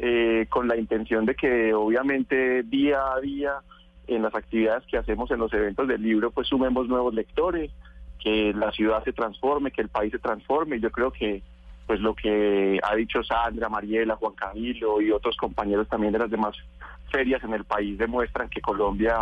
[0.00, 3.52] eh, con la intención de que obviamente día a día
[4.08, 7.70] en las actividades que hacemos en los eventos del libro pues sumemos nuevos lectores,
[8.18, 10.80] que la ciudad se transforme, que el país se transforme.
[10.80, 11.42] Yo creo que
[11.92, 16.30] pues lo que ha dicho Sandra, Mariela, Juan Camilo y otros compañeros también de las
[16.30, 16.56] demás
[17.10, 19.14] ferias en el país demuestran que Colombia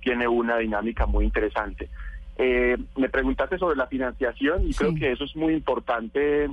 [0.00, 1.90] tiene una dinámica muy interesante.
[2.38, 6.48] Eh, me preguntaste sobre la financiación y creo que eso es muy importante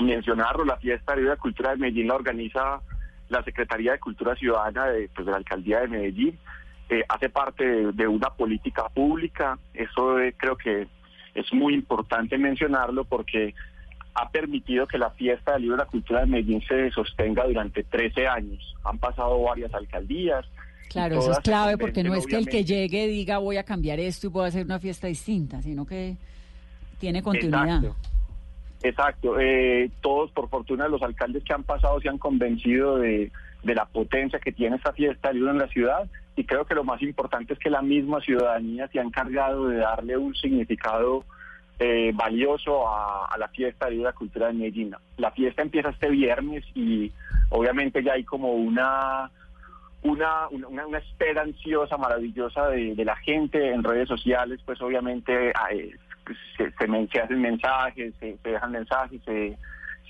[0.00, 0.64] mencionarlo.
[0.64, 2.80] La fiesta de la cultura de Medellín la organiza
[3.28, 6.38] la Secretaría de Cultura Ciudadana de, pues, de la Alcaldía de Medellín.
[6.88, 9.58] Eh, hace parte de, una política pública.
[9.74, 10.88] Eso eh, creo que
[11.34, 13.54] es muy importante mencionarlo porque
[14.14, 17.82] ha permitido que la fiesta del libro de la cultura de Medellín se sostenga durante
[17.82, 18.74] 13 años.
[18.84, 20.44] Han pasado varias alcaldías.
[20.90, 23.98] Claro, eso es clave porque no es que el que llegue diga voy a cambiar
[23.98, 26.16] esto y voy a hacer una fiesta distinta, sino que
[26.98, 27.82] tiene continuidad.
[28.82, 29.40] Exacto.
[29.40, 33.30] Eh, todos, por fortuna, los alcaldes que han pasado se han convencido de,
[33.62, 36.74] de la potencia que tiene esta fiesta del libro en la ciudad y creo que
[36.74, 41.24] lo más importante es que la misma ciudadanía se ha encargado de darle un significado
[41.78, 44.94] eh, valioso a, la fiesta de la cultura de Medellín.
[45.16, 47.10] La fiesta empieza este viernes y
[47.50, 49.30] obviamente ya hay como una
[50.04, 55.50] una, una, una espera ansiosa, maravillosa de, de la gente en redes sociales, pues obviamente
[55.70, 55.94] eh,
[56.56, 59.56] se, se, men- hacen mensajes, se, se dejan mensajes, se,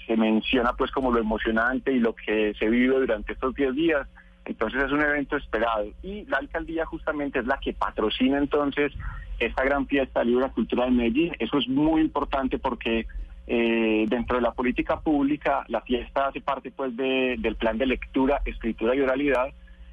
[0.07, 4.09] se menciona pues como lo emocionante y lo que se vive durante estos 10 días.
[4.45, 5.87] Entonces es un evento esperado.
[6.03, 8.93] Y la alcaldía justamente es la que patrocina entonces
[9.39, 11.33] esta gran fiesta de Libra Cultura de Medellín.
[11.39, 13.07] Eso es muy importante porque
[13.47, 17.87] eh, dentro de la política pública la fiesta hace parte pues de- del plan de
[17.87, 19.49] lectura, escritura y oralidad.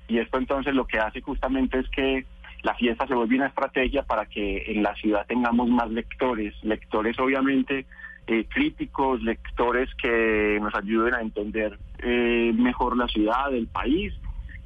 [0.07, 2.25] Y esto entonces lo que hace justamente es que
[2.63, 7.17] la fiesta se vuelve una estrategia para que en la ciudad tengamos más lectores, lectores
[7.19, 7.85] obviamente
[8.27, 14.13] eh, críticos, lectores que nos ayuden a entender eh, mejor la ciudad, el país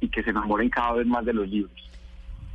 [0.04, 1.90] y que se enamoren cada vez más de los libros.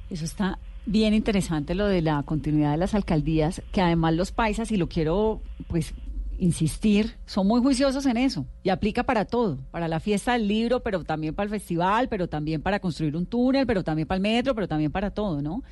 [0.10, 4.72] Eso está bien interesante lo de la continuidad de las alcaldías, que además los paisas,
[4.72, 5.94] y lo quiero pues
[6.40, 10.80] insistir, son muy juiciosos en eso y aplica para todo, para la fiesta del libro,
[10.80, 14.22] pero también para el festival, pero también para construir un túnel, pero también para el
[14.22, 15.64] metro, pero también para todo, ¿no?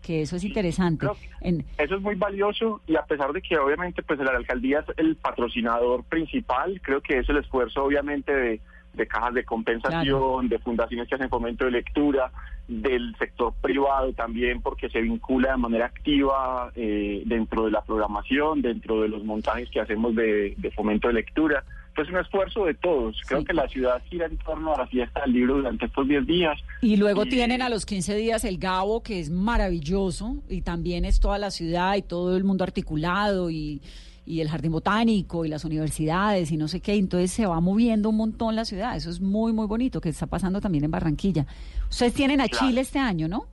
[0.00, 1.06] Que eso es interesante.
[1.40, 4.86] En, Eso es muy valioso y a pesar de que obviamente pues la alcaldía es
[4.96, 8.60] el patrocinador principal, creo que es el esfuerzo obviamente de,
[8.94, 12.30] de cajas de compensación, de fundaciones que hacen fomento de lectura,
[12.68, 18.62] del sector privado también porque se vincula de manera activa eh, dentro de la programación,
[18.62, 21.64] dentro de los montajes que hacemos de, de fomento de lectura.
[21.94, 23.20] Pues un esfuerzo de todos.
[23.26, 26.26] Creo que la ciudad gira en torno a la fiesta del libro durante estos 10
[26.26, 26.58] días.
[26.80, 31.20] Y luego tienen a los 15 días el Gabo, que es maravilloso, y también es
[31.20, 33.82] toda la ciudad y todo el mundo articulado, y,
[34.24, 36.94] y el jardín botánico, y las universidades, y no sé qué.
[36.94, 38.96] Entonces se va moviendo un montón la ciudad.
[38.96, 41.46] Eso es muy, muy bonito, que está pasando también en Barranquilla.
[41.90, 42.66] Ustedes tienen a Claro.
[42.66, 43.46] Chile este año, ¿no?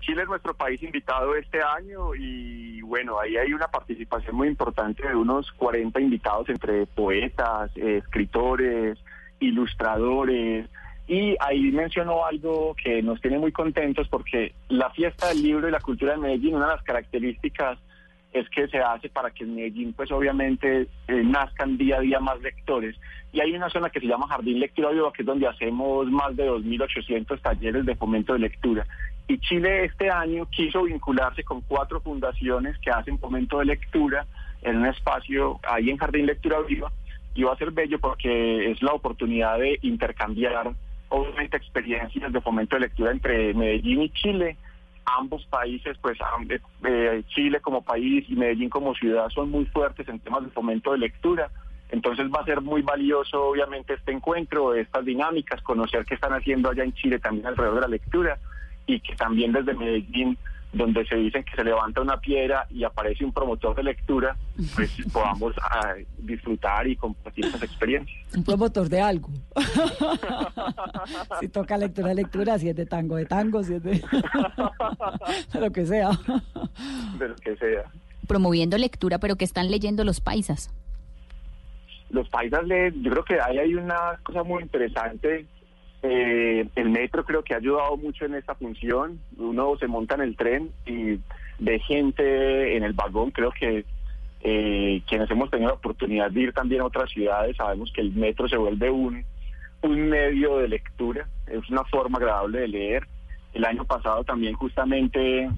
[0.00, 5.08] Chile es nuestro país invitado este año y bueno, ahí hay una participación muy importante
[5.08, 8.98] de unos 40 invitados entre poetas, eh, escritores,
[9.40, 10.68] ilustradores.
[11.08, 15.72] Y ahí mencionó algo que nos tiene muy contentos porque la fiesta del libro y
[15.72, 17.78] la cultura de Medellín, una de las características
[18.34, 22.18] es que se hace para que en Medellín, pues obviamente, eh, nazcan día a día
[22.18, 22.96] más lectores.
[23.32, 26.34] Y hay una zona que se llama Jardín Lectura Viva, que es donde hacemos más
[26.36, 28.84] de 2.800 talleres de fomento de lectura.
[29.28, 34.26] Y Chile este año quiso vincularse con cuatro fundaciones que hacen fomento de lectura
[34.62, 36.90] en un espacio ahí en Jardín Lectura Viva.
[37.36, 40.72] Y va a ser bello porque es la oportunidad de intercambiar,
[41.08, 44.56] obviamente, experiencias de fomento de lectura entre Medellín y Chile
[45.06, 46.48] ambos países, pues am-
[46.84, 50.92] eh, Chile como país y Medellín como ciudad son muy fuertes en temas de fomento
[50.92, 51.50] de lectura.
[51.90, 56.70] Entonces va a ser muy valioso, obviamente, este encuentro, estas dinámicas, conocer qué están haciendo
[56.70, 58.38] allá en Chile también alrededor de la lectura
[58.86, 60.36] y que también desde Medellín,
[60.74, 64.36] donde se dicen que se levanta una piedra y aparece un promotor de lectura,
[64.74, 68.16] pues podamos ah, disfrutar y compartir esas experiencias.
[68.34, 69.28] Un promotor de algo.
[71.40, 73.92] si toca lectura, lectura, si es de tango, de tango, si es de,
[75.52, 76.10] de lo que sea.
[77.18, 77.84] De lo que sea.
[78.26, 80.74] Promoviendo lectura, pero que están leyendo los paisas.
[82.10, 85.46] los paisas leen, yo creo que ahí hay una cosa muy interesante.
[86.06, 89.20] Eh, el metro creo que ha ayudado mucho en esta función.
[89.38, 91.18] Uno se monta en el tren y
[91.58, 93.30] ve gente en el vagón.
[93.30, 93.86] Creo que
[94.42, 98.12] eh, quienes hemos tenido la oportunidad de ir también a otras ciudades sabemos que el
[98.12, 99.24] metro se vuelve un,
[99.80, 101.26] un medio de lectura.
[101.46, 103.08] Es una forma agradable de leer.
[103.54, 105.48] El año pasado también justamente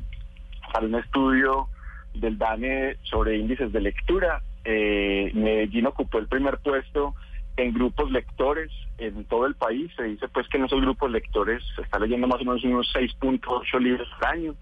[0.72, 1.68] salió un estudio
[2.14, 4.42] del DANE sobre índices de lectura.
[4.64, 7.16] Eh, Medellín ocupó el primer puesto
[7.56, 9.90] en grupos lectores en todo el país.
[9.96, 12.86] Se dice pues que en esos grupos lectores se está leyendo más o menos unos
[12.94, 14.54] 6.8 libros al año.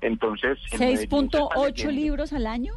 [0.00, 2.72] Entonces, en Medellín se está 6.8 leyendo libros al año.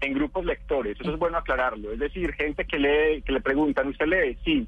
[0.00, 0.98] en grupos lectores.
[1.00, 1.90] Eso es bueno aclararlo.
[1.92, 4.36] Es decir, gente que lee, que le preguntan, ¿usted lee?
[4.44, 4.66] Sí.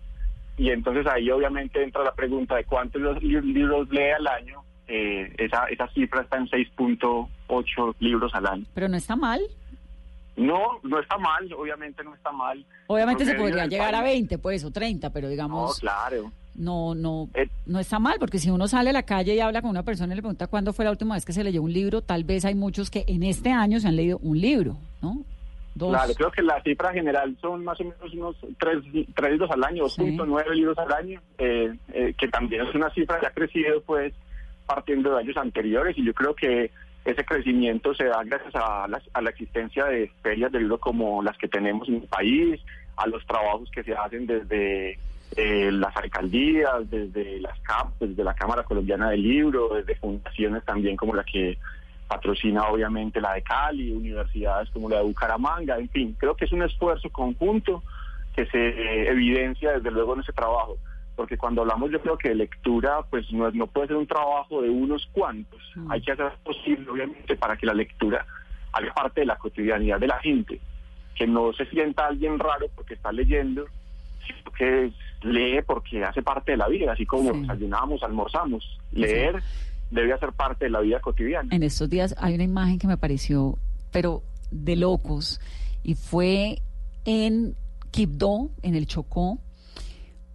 [0.59, 4.63] Y entonces ahí obviamente entra la pregunta de cuántos li- libros lee al año.
[4.89, 8.65] Eh, esa, esa cifra está en 6.8 libros al año.
[8.75, 9.41] Pero no está mal.
[10.37, 12.65] No, no está mal, obviamente no está mal.
[12.89, 16.31] Obviamente se podría llegar a país- 20, pues, o 30, pero No, digamos, claro.
[16.55, 17.49] no, no, Eh.
[17.65, 20.13] no está mal, porque si uno sale a la calle y habla con una persona
[20.13, 22.45] y le pregunta cuándo fue la última vez que se leyó un libro, tal vez
[22.45, 25.23] hay muchos que en este año se han leído un libro, ¿no?
[25.75, 25.91] Dos.
[25.91, 28.83] Claro, creo que la cifra general son más o menos unos 3,
[29.31, 33.27] libros al año, 2.9 libros al año, eh, eh, que también es una cifra que
[33.27, 34.15] ha crecido pues
[34.67, 36.71] partiendo de años anteriores y yo creo que
[37.07, 41.23] ese crecimiento se da gracias a la, a la existencia de ferias de libro como
[41.23, 42.61] las que tenemos en el país,
[42.97, 44.99] a los trabajos que se hacen desde
[45.37, 50.97] eh, las alcaldías, desde las CAP, desde la Cámara Colombiana del Libro, desde fundaciones también
[50.97, 51.59] como la que
[52.09, 56.53] patrocina obviamente la de Cali, universidades como la de Bucaramanga, en fin, creo que es
[56.53, 57.83] un esfuerzo conjunto
[58.35, 60.77] que se evidencia desde luego en ese trabajo,
[61.17, 64.63] porque cuando hablamos yo creo que de lectura pues no, no puede ser un trabajo
[64.63, 68.25] de unos cuantos, hay que hacer posible obviamente para que la lectura
[68.73, 70.61] haga parte de la cotidianidad de la gente,
[71.15, 73.65] que no se sienta alguien raro porque está leyendo,
[74.27, 79.43] sino que lee porque hace parte de la vida, así como desayunamos, almorzamos, leer
[79.91, 81.49] debe hacer parte de la vida cotidiana.
[81.55, 83.57] En estos días hay una imagen que me pareció,
[83.93, 85.41] pero de locos,
[85.83, 86.61] y fue
[87.05, 87.55] en
[87.91, 89.39] Quibdó, en el Chocó,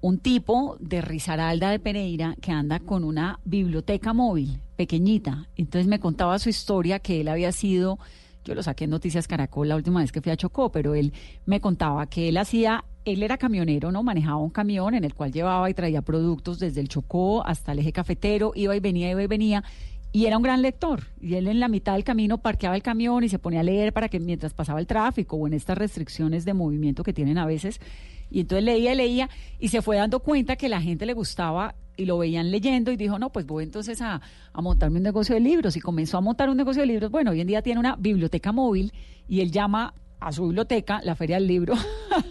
[0.02, 5.48] un tipo de Risaralda de Pereira que anda con una biblioteca móvil pequeñita.
[5.56, 8.00] Entonces me contaba su historia que él había sido,
[8.44, 11.14] yo lo saqué en Noticias Caracol la última vez que fui a Chocó, pero él
[11.46, 14.04] me contaba que él hacía él era camionero, ¿no?
[14.04, 17.80] Manejaba un camión en el cual llevaba y traía productos desde el Chocó hasta el
[17.80, 19.64] eje cafetero, iba y venía, iba y venía,
[20.12, 21.06] y era un gran lector.
[21.20, 23.94] Y él en la mitad del camino parqueaba el camión y se ponía a leer
[23.94, 27.46] para que mientras pasaba el tráfico o en estas restricciones de movimiento que tienen a
[27.46, 27.80] veces,
[28.32, 32.06] y entonces leía leía y se fue dando cuenta que la gente le gustaba y
[32.06, 34.22] lo veían leyendo y dijo, no, pues voy entonces a,
[34.54, 37.12] a montarme un negocio de libros y comenzó a montar un negocio de libros.
[37.12, 38.94] Bueno, hoy en día tiene una biblioteca móvil
[39.28, 41.74] y él llama a su biblioteca, la Feria del Libro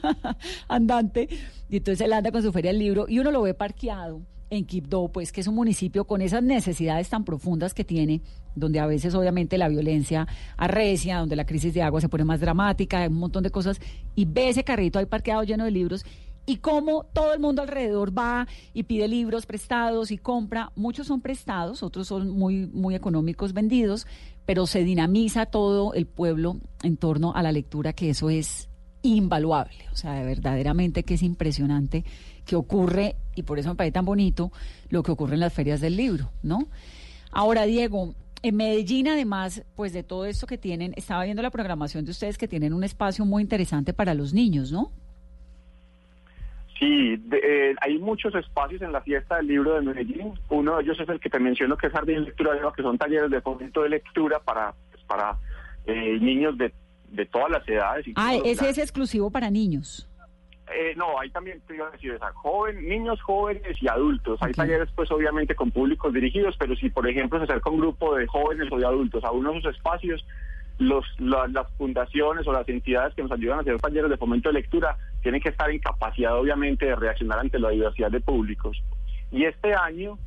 [0.69, 1.29] andante,
[1.69, 4.65] y entonces él anda con su Feria del Libro y uno lo ve parqueado en
[4.65, 8.21] Quibdó, pues que es un municipio con esas necesidades tan profundas que tiene,
[8.55, 12.41] donde a veces obviamente la violencia arrecia, donde la crisis de agua se pone más
[12.41, 13.81] dramática, hay un montón de cosas,
[14.15, 16.05] y ve ese carrito ahí parqueado lleno de libros
[16.47, 20.73] y cómo todo el mundo alrededor va y pide libros prestados y compra.
[20.75, 24.07] Muchos son prestados, otros son muy, muy económicos vendidos,
[24.47, 28.69] pero se dinamiza todo el pueblo en torno a la lectura, que eso es
[29.03, 29.85] invaluable.
[29.93, 32.05] O sea, verdaderamente que es impresionante
[32.51, 34.51] que ocurre, y por eso me parece tan bonito,
[34.89, 36.67] lo que ocurre en las ferias del libro, ¿no?
[37.31, 42.05] Ahora, Diego, en Medellín, además, pues de todo esto que tienen, estaba viendo la programación
[42.05, 44.91] de ustedes que tienen un espacio muy interesante para los niños, ¿no?
[46.77, 50.33] Sí, eh, hay muchos espacios en la fiesta del libro de Medellín.
[50.49, 52.99] Uno de ellos es el que te menciono, que es Jardín de Lectura que son
[52.99, 55.39] talleres de fomento de lectura para, pues, para
[55.87, 56.73] eh, niños de,
[57.13, 58.07] de todas las edades.
[58.17, 60.10] Ah, ese es exclusivo para niños.
[60.73, 64.41] Eh, no, hay también, te iba a decir, joven, niños, jóvenes y adultos.
[64.43, 68.15] Hay talleres, pues, obviamente con públicos dirigidos, pero si, por ejemplo, se acerca un grupo
[68.15, 70.25] de jóvenes o de adultos a uno de esos espacios,
[70.79, 74.55] los, las fundaciones o las entidades que nos ayudan a hacer talleres de fomento de
[74.55, 78.83] lectura tienen que estar en capacidad, obviamente, de reaccionar ante la diversidad de públicos.
[79.31, 80.19] Y este año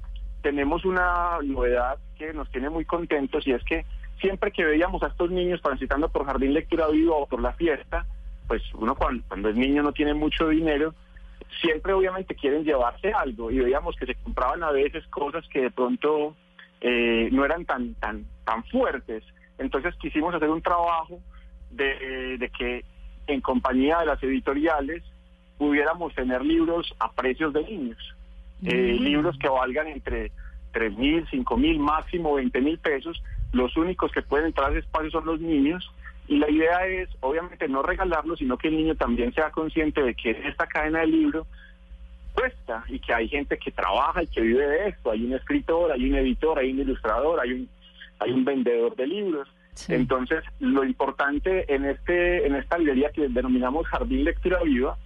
[0.41, 3.85] tenemos una novedad que nos tiene muy contentos y es que
[4.21, 8.05] siempre que veíamos a estos niños transitando por Jardín Lectura Vivo o por la fiesta,
[8.47, 10.93] pues uno cuando, cuando es niño no tiene mucho dinero,
[11.61, 15.71] siempre obviamente quieren llevarse algo y veíamos que se compraban a veces cosas que de
[15.71, 16.35] pronto
[16.81, 19.23] eh, no eran tan, tan, tan fuertes
[19.57, 21.19] entonces quisimos hacer un trabajo
[21.71, 22.83] de, que
[23.27, 25.03] en compañía de las editoriales
[25.57, 27.97] pudiéramos tener libros a precios de niños,
[28.63, 30.31] eh, libros que valgan entre
[30.71, 33.21] tres mil, cinco mil, máximo 20 mil pesos.
[33.51, 35.89] Los únicos que pueden entrar a ese espacio son los niños.
[36.27, 40.15] Y la idea es, obviamente, no regalarlos, sino que el niño también sea consciente de
[40.15, 41.47] que esta cadena de libro
[42.33, 45.11] cuesta y que hay gente que trabaja y que vive de esto.
[45.11, 47.69] Hay un escritor, hay un editor, hay un ilustrador, hay un
[48.19, 49.49] hay un vendedor de libros.
[49.87, 54.97] Entonces, lo importante en este en esta librería que denominamos Jardín Lectura Viva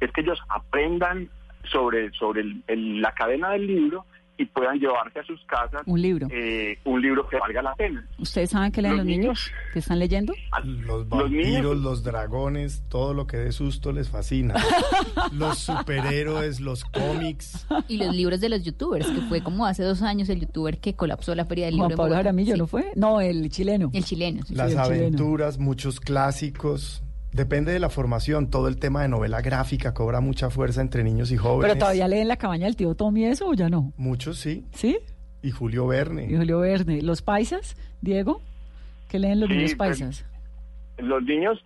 [0.00, 1.28] es que ellos aprendan
[1.64, 4.06] sobre sobre la cadena del libro
[4.38, 8.06] y puedan llevarse a sus casas un libro eh, un libro que valga la pena.
[8.18, 9.52] ¿Ustedes saben qué leen los, niños?
[9.72, 10.32] ¿Qué están leyendo?
[10.64, 14.54] Los vampiros, los, dragones, todo lo que dé susto les fascina.
[15.32, 17.66] los superhéroes, los cómics.
[17.88, 20.94] Y los libros de los youtubers, que fue como hace dos años el youtuber que
[20.94, 21.88] colapsó la feria del libro.
[21.88, 22.92] Juan Pablo Jaramillo, ¿no fue?
[22.94, 23.90] No, el chileno.
[23.92, 24.42] El chileno.
[24.50, 27.02] Las aventuras, muchos clásicos.
[27.32, 31.30] Depende de la formación, todo el tema de novela gráfica cobra mucha fuerza entre niños
[31.30, 31.72] y jóvenes.
[31.72, 33.92] ¿Pero todavía leen La cabaña del tío Tommy eso o ya no?
[33.96, 34.64] Muchos sí.
[34.72, 34.98] ¿Sí?
[35.42, 36.26] Y Julio Verne.
[36.30, 37.02] Y Julio Verne.
[37.02, 38.40] ¿Los paisas, Diego?
[39.08, 40.24] ¿Qué leen los niños paisas?
[40.98, 41.60] los niños,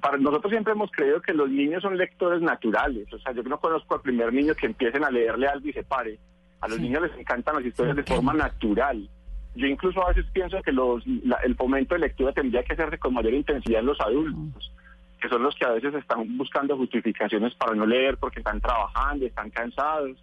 [0.00, 3.12] para nosotros siempre hemos creído que los niños son lectores naturales.
[3.12, 5.82] O sea, yo no conozco al primer niño que empiecen a leerle algo y se
[5.82, 6.18] pare.
[6.62, 9.06] A los niños les encantan las historias de forma natural.
[9.54, 11.04] Yo incluso a veces pienso que los,
[11.44, 14.72] el fomento de lectura tendría que hacerse con mayor intensidad en los adultos
[15.20, 19.26] que son los que a veces están buscando justificaciones para no leer porque están trabajando,
[19.26, 20.16] están cansados.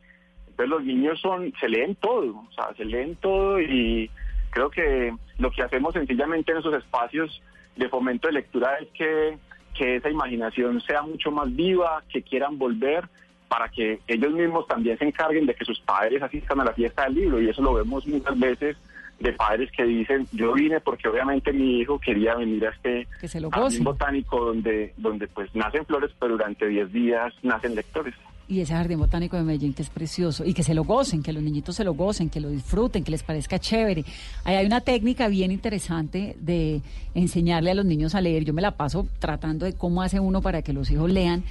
[0.47, 4.09] Entonces los niños son, se leen todo, o sea, se leen todo y
[4.57, 7.41] Creo que lo que hacemos sencillamente en esos espacios
[7.75, 9.37] de fomento de lectura es que,
[9.75, 13.07] que esa imaginación sea mucho más viva, que quieran volver
[13.47, 17.03] para que ellos mismos también se encarguen de que sus padres asistan a la fiesta
[17.03, 18.77] del libro y eso lo vemos muchas veces
[19.19, 23.07] de padres que dicen yo vine porque obviamente mi hijo quería venir a este
[23.51, 28.13] jardín botánico donde donde pues nacen flores pero durante 10 días nacen lectores
[28.47, 31.33] y ese jardín botánico de Medellín que es precioso y que se lo gocen, que
[31.33, 34.05] los niñitos se lo gocen, que lo disfruten, que les parezca chévere.
[34.45, 36.81] Ahí hay una técnica bien interesante de
[37.13, 38.45] enseñarle a los niños a leer.
[38.45, 41.43] Yo me la paso tratando de cómo hace uno para que los hijos lean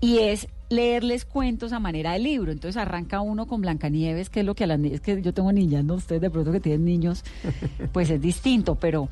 [0.00, 2.52] y es leerles cuentos a manera de libro.
[2.52, 5.52] Entonces arranca uno con Blancanieves, que es lo que a las niñas, que yo tengo
[5.52, 7.24] niñas, no ustedes de pronto que tienen niños,
[7.92, 9.08] pues es distinto, pero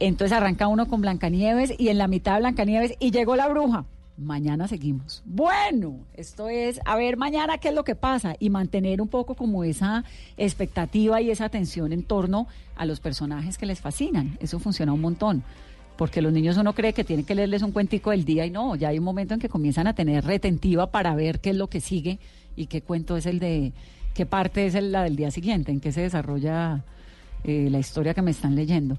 [0.00, 3.84] entonces arranca uno con Blancanieves y en la mitad de Blancanieves y llegó la bruja.
[4.16, 5.24] Mañana seguimos.
[5.26, 9.34] Bueno, esto es, a ver mañana qué es lo que pasa y mantener un poco
[9.34, 10.04] como esa
[10.36, 12.46] expectativa y esa atención en torno
[12.76, 14.36] a los personajes que les fascinan.
[14.38, 15.42] Eso funciona un montón
[15.96, 18.76] porque los niños uno cree que tiene que leerles un cuentico del día y no,
[18.76, 21.68] ya hay un momento en que comienzan a tener retentiva para ver qué es lo
[21.68, 22.18] que sigue
[22.56, 23.72] y qué cuento es el de,
[24.14, 26.82] qué parte es la del día siguiente, en qué se desarrolla
[27.44, 28.96] eh, la historia que me están leyendo.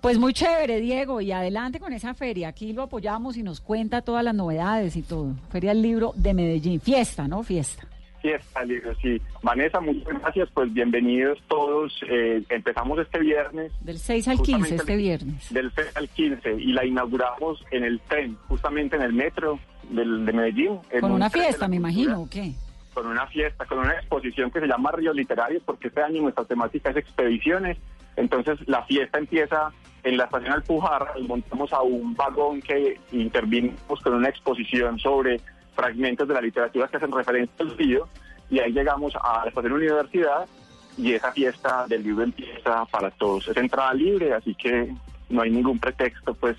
[0.00, 2.48] Pues muy chévere, Diego, y adelante con esa feria.
[2.48, 5.34] Aquí lo apoyamos y nos cuenta todas las novedades y todo.
[5.50, 6.80] Feria del Libro de Medellín.
[6.80, 7.42] Fiesta, ¿no?
[7.42, 7.88] Fiesta
[8.28, 9.20] fiesta, libro, sí.
[9.42, 11.98] Vanessa, muchas gracias, pues bienvenidos todos.
[12.08, 13.72] Eh, empezamos este viernes.
[13.80, 15.52] Del 6 al 15, este viernes.
[15.52, 19.58] Del 6 al 15, y la inauguramos en el tren, justamente en el metro
[19.88, 20.78] del, de Medellín.
[21.00, 22.52] Con una fiesta, me imagino, ¿o qué?
[22.92, 26.44] Con una fiesta, con una exposición que se llama Ríos Literarios, porque este año nuestra
[26.44, 27.78] temática es expediciones.
[28.16, 29.72] Entonces la fiesta empieza
[30.02, 35.40] en la estación Alpujarra y montamos a un vagón que intervinimos con una exposición sobre
[35.78, 38.08] fragmentos de la literatura que hacen referencia al libro
[38.50, 40.48] y ahí llegamos a la estación universidad
[40.96, 43.46] y esa fiesta del libro empieza para todos.
[43.46, 44.92] Es entrada libre, así que
[45.28, 46.56] no hay ningún pretexto pues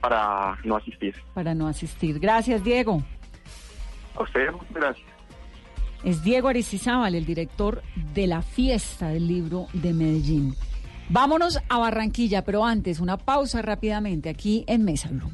[0.00, 1.16] para no asistir.
[1.34, 2.20] Para no asistir.
[2.20, 3.02] Gracias, Diego.
[4.14, 5.08] A usted, gracias.
[6.04, 7.82] Es Diego Aristizábal, el director
[8.14, 10.54] de la fiesta del libro de Medellín.
[11.08, 15.32] Vámonos a Barranquilla, pero antes una pausa rápidamente aquí en Mesa Blue.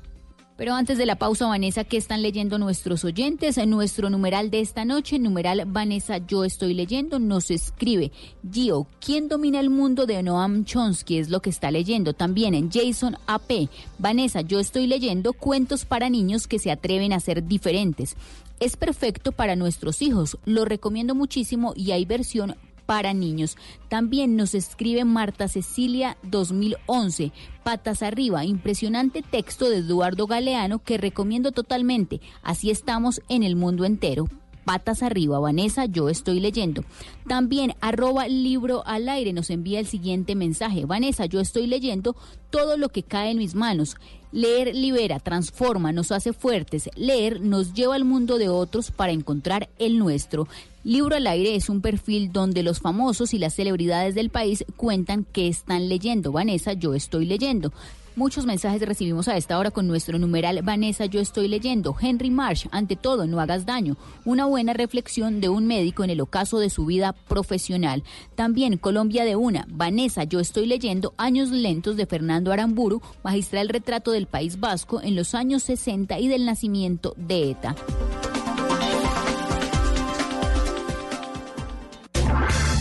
[0.58, 3.58] Pero antes de la pausa, Vanessa, ¿qué están leyendo nuestros oyentes?
[3.58, 8.10] En nuestro numeral de esta noche, numeral Vanessa, yo estoy leyendo, nos escribe
[8.50, 11.18] Gio, ¿quién domina el mundo de Noam Chomsky?
[11.18, 12.12] Es lo que está leyendo.
[12.12, 13.68] También en Jason AP,
[14.00, 18.16] Vanessa, yo estoy leyendo cuentos para niños que se atreven a ser diferentes.
[18.58, 22.56] Es perfecto para nuestros hijos, lo recomiendo muchísimo y hay versión
[22.88, 23.58] para niños.
[23.90, 27.32] También nos escribe Marta Cecilia 2011,
[27.62, 32.22] Patas Arriba, impresionante texto de Eduardo Galeano que recomiendo totalmente.
[32.42, 34.24] Así estamos en el mundo entero
[34.68, 35.38] patas arriba.
[35.38, 36.84] Vanessa, yo estoy leyendo.
[37.26, 40.84] También arroba libro al aire nos envía el siguiente mensaje.
[40.84, 42.14] Vanessa, yo estoy leyendo
[42.50, 43.96] todo lo que cae en mis manos.
[44.30, 46.90] Leer libera, transforma, nos hace fuertes.
[46.96, 50.48] Leer nos lleva al mundo de otros para encontrar el nuestro.
[50.84, 55.24] Libro al aire es un perfil donde los famosos y las celebridades del país cuentan
[55.24, 56.30] que están leyendo.
[56.30, 57.72] Vanessa, yo estoy leyendo.
[58.18, 61.94] Muchos mensajes recibimos a esta hora con nuestro numeral Vanessa, yo estoy leyendo.
[62.00, 63.96] Henry Marsh, ante todo, no hagas daño.
[64.24, 68.02] Una buena reflexión de un médico en el ocaso de su vida profesional.
[68.34, 69.66] También Colombia de una.
[69.68, 75.14] Vanessa, yo estoy leyendo Años lentos de Fernando Aramburu, magistral retrato del País Vasco en
[75.14, 77.76] los años 60 y del nacimiento de ETA.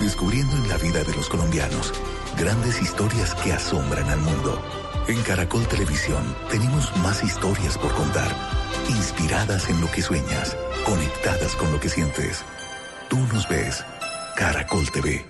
[0.00, 1.92] Descubriendo en la vida de los colombianos
[2.38, 4.62] grandes historias que asombran al mundo.
[5.08, 8.30] En Caracol Televisión tenemos más historias por contar,
[8.88, 12.44] inspiradas en lo que sueñas, conectadas con lo que sientes.
[13.08, 13.84] Tú nos ves,
[14.36, 15.24] Caracol TV.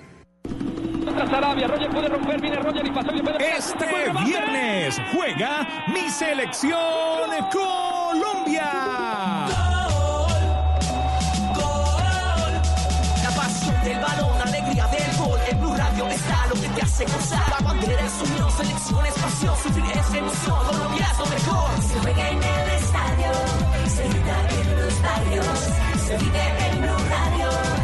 [3.41, 3.87] Este
[4.25, 9.08] viernes juega mi selección Colombia.
[16.99, 17.51] Hace gozar.
[17.51, 20.67] La bandera es unión, selección es pasión, sufrir es emoción.
[20.67, 21.83] Colombia es lo mejor.
[21.83, 23.33] Se juega en el estadio,
[23.89, 25.47] se grita en los barrios,
[26.07, 27.78] se vive en Blue Radio.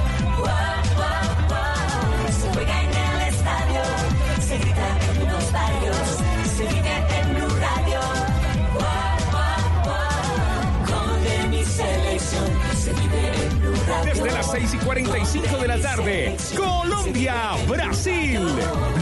[14.54, 16.36] 6 y 45 de la tarde.
[16.56, 17.34] Colombia,
[17.66, 18.40] Brasil.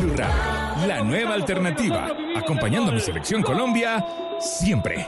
[0.01, 0.15] Blue
[0.87, 2.09] la nueva alternativa.
[2.37, 4.05] Acompañando a mi selección Colombia
[4.41, 5.07] siempre.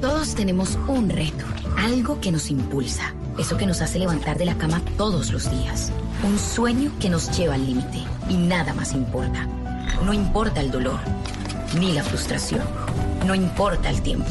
[0.00, 1.44] Todos tenemos un reto,
[1.76, 5.92] algo que nos impulsa, eso que nos hace levantar de la cama todos los días,
[6.24, 7.98] un sueño que nos lleva al límite
[8.28, 9.46] y nada más importa.
[10.04, 10.98] No importa el dolor,
[11.78, 12.62] ni la frustración,
[13.26, 14.30] no importa el tiempo.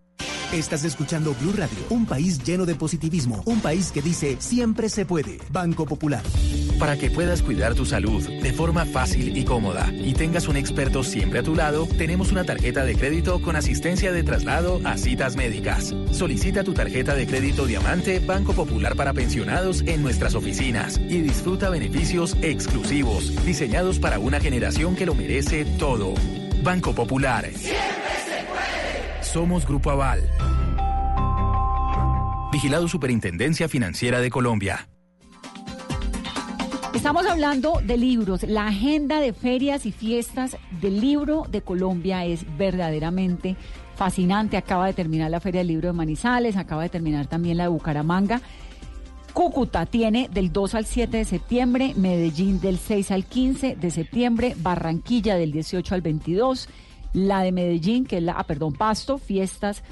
[0.51, 5.05] Estás escuchando Blue Radio, un país lleno de positivismo, un país que dice siempre se
[5.05, 5.39] puede.
[5.49, 6.23] Banco Popular.
[6.77, 11.03] Para que puedas cuidar tu salud de forma fácil y cómoda y tengas un experto
[11.03, 15.37] siempre a tu lado, tenemos una tarjeta de crédito con asistencia de traslado a citas
[15.37, 15.95] médicas.
[16.11, 21.69] Solicita tu tarjeta de crédito Diamante Banco Popular para pensionados en nuestras oficinas y disfruta
[21.69, 26.13] beneficios exclusivos diseñados para una generación que lo merece todo.
[26.61, 27.49] Banco Popular.
[29.31, 30.19] Somos Grupo Aval.
[32.51, 34.89] Vigilado Superintendencia Financiera de Colombia.
[36.93, 38.43] Estamos hablando de libros.
[38.43, 43.55] La agenda de ferias y fiestas del libro de Colombia es verdaderamente
[43.95, 44.57] fascinante.
[44.57, 47.69] Acaba de terminar la Feria del Libro de Manizales, acaba de terminar también la de
[47.69, 48.41] Bucaramanga.
[49.31, 54.55] Cúcuta tiene del 2 al 7 de septiembre, Medellín del 6 al 15 de septiembre,
[54.57, 56.67] Barranquilla del 18 al 22,
[57.13, 59.83] la de Medellín, que es la, ah, perdón, Pasto, fiestas,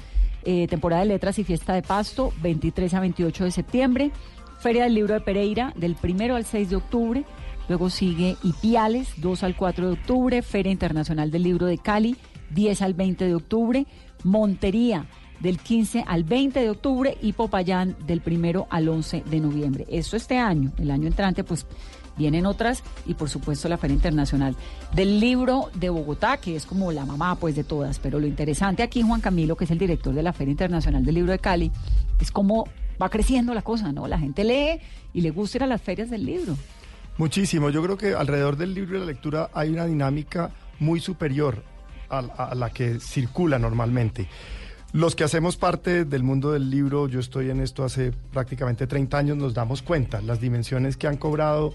[0.44, 4.10] eh, temporada de letras y fiesta de Pasto, 23 a 28 de septiembre,
[4.58, 7.24] Feria del Libro de Pereira del 1 al 6 de octubre,
[7.68, 12.16] luego sigue Ipiales, 2 al 4 de octubre, Feria Internacional del Libro de Cali,
[12.50, 13.86] 10 al 20 de octubre,
[14.24, 15.06] Montería,
[15.40, 17.16] del 15 al 20 de octubre.
[17.20, 19.86] Y Popayán del 1 al 11 de noviembre.
[19.90, 21.66] Eso este año, el año entrante, pues
[22.16, 24.56] vienen otras y por supuesto la Feria Internacional
[24.94, 28.82] del Libro de Bogotá, que es como la mamá pues de todas, pero lo interesante
[28.82, 31.70] aquí, Juan Camilo, que es el director de la Feria Internacional del Libro de Cali,
[32.20, 32.66] es cómo
[33.00, 34.06] va creciendo la cosa, ¿no?
[34.06, 34.80] La gente lee
[35.12, 36.56] y le gusta ir a las ferias del libro.
[37.16, 41.62] Muchísimo, yo creo que alrededor del libro y la lectura hay una dinámica muy superior
[42.08, 44.28] a, a la que circula normalmente.
[44.92, 49.18] Los que hacemos parte del mundo del libro, yo estoy en esto hace prácticamente 30
[49.18, 51.74] años, nos damos cuenta las dimensiones que han cobrado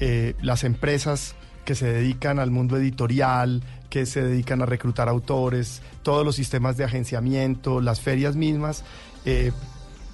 [0.00, 1.34] eh, las empresas
[1.64, 6.76] que se dedican al mundo editorial, que se dedican a reclutar autores, todos los sistemas
[6.76, 8.84] de agenciamiento, las ferias mismas.
[9.24, 9.52] eh,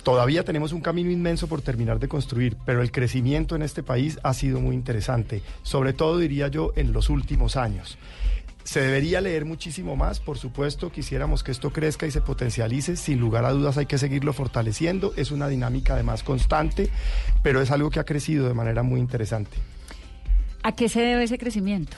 [0.02, 4.18] Todavía tenemos un camino inmenso por terminar de construir, pero el crecimiento en este país
[4.24, 7.98] ha sido muy interesante, sobre todo diría yo en los últimos años.
[8.64, 13.20] Se debería leer muchísimo más, por supuesto, quisiéramos que esto crezca y se potencialice, sin
[13.20, 16.88] lugar a dudas hay que seguirlo fortaleciendo, es una dinámica además constante,
[17.44, 19.56] pero es algo que ha crecido de manera muy interesante.
[20.62, 21.96] ¿A qué se debe ese crecimiento?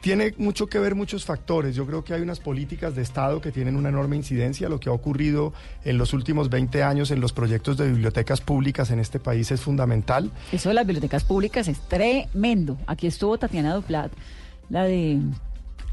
[0.00, 1.76] Tiene mucho que ver muchos factores.
[1.76, 4.68] Yo creo que hay unas políticas de Estado que tienen una enorme incidencia.
[4.68, 5.52] Lo que ha ocurrido
[5.84, 9.60] en los últimos 20 años en los proyectos de bibliotecas públicas en este país es
[9.60, 10.32] fundamental.
[10.50, 12.78] Eso de las bibliotecas públicas es tremendo.
[12.88, 14.10] Aquí estuvo Tatiana Duplat,
[14.70, 15.20] la de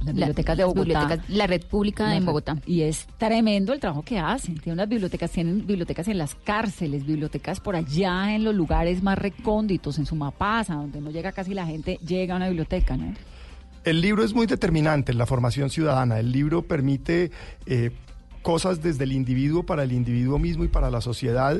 [0.03, 0.81] las bibliotecas de Bogotá.
[0.83, 2.57] bibliotecas- la red pública en Bogotá.
[2.65, 4.55] Y es tremendo el trabajo que hacen.
[4.59, 9.17] Tienen unas bibliotecas, tienen bibliotecas en las cárceles, bibliotecas por allá en los lugares más
[9.17, 13.13] recónditos, en Sumapasa, donde no llega casi la gente, llega a una biblioteca, ¿no?
[13.83, 16.19] El libro es muy determinante en la formación ciudadana.
[16.19, 17.31] El libro permite
[17.65, 17.91] eh,
[18.41, 21.57] cosas desde el individuo para el individuo mismo y para la sociedad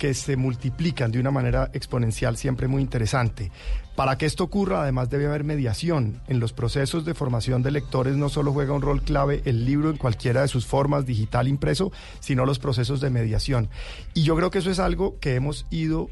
[0.00, 3.52] que se multiplican de una manera exponencial, siempre muy interesante.
[3.96, 6.22] Para que esto ocurra, además debe haber mediación.
[6.26, 9.90] En los procesos de formación de lectores no solo juega un rol clave el libro
[9.90, 13.68] en cualquiera de sus formas, digital, impreso, sino los procesos de mediación.
[14.14, 16.08] Y yo creo que eso es algo que hemos ido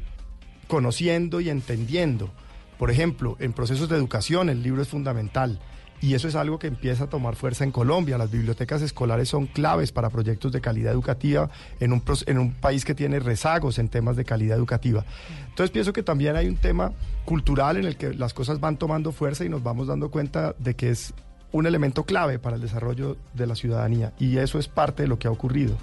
[0.67, 2.29] conociendo y entendiendo.
[2.77, 5.59] Por ejemplo, en procesos de educación el libro es fundamental
[6.01, 8.17] y eso es algo que empieza a tomar fuerza en Colombia.
[8.17, 13.19] Las bibliotecas escolares son claves para proyectos de calidad educativa en un, país que tiene
[13.19, 15.03] rezagos en temas de calidad educativa.
[15.49, 16.93] Entonces pienso que también hay un tema
[17.25, 20.75] cultural en el que las cosas van tomando fuerza y nos vamos dando cuenta de
[20.75, 21.13] que es
[21.51, 25.19] un elemento clave para el desarrollo de la ciudadanía y eso es parte de lo
[25.19, 25.75] que ha ocurrido.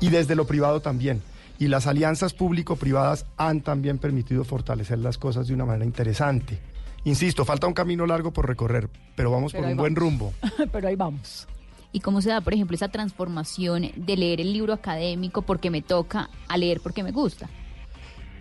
[0.00, 1.22] Y desde lo privado también.
[1.58, 6.60] Y las alianzas público-privadas han también permitido fortalecer las cosas de una manera interesante.
[7.04, 10.32] Insisto, falta un camino largo por recorrer, pero vamos Pero por un buen rumbo.
[10.72, 11.46] Pero ahí vamos.
[11.92, 15.80] ¿Y cómo se da, por ejemplo, esa transformación de leer el libro académico porque me
[15.80, 17.48] toca a leer porque me gusta?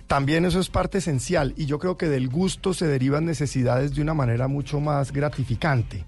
[0.08, 4.02] También eso es parte esencial y yo creo que del gusto se derivan necesidades de
[4.02, 6.06] una manera mucho más gratificante.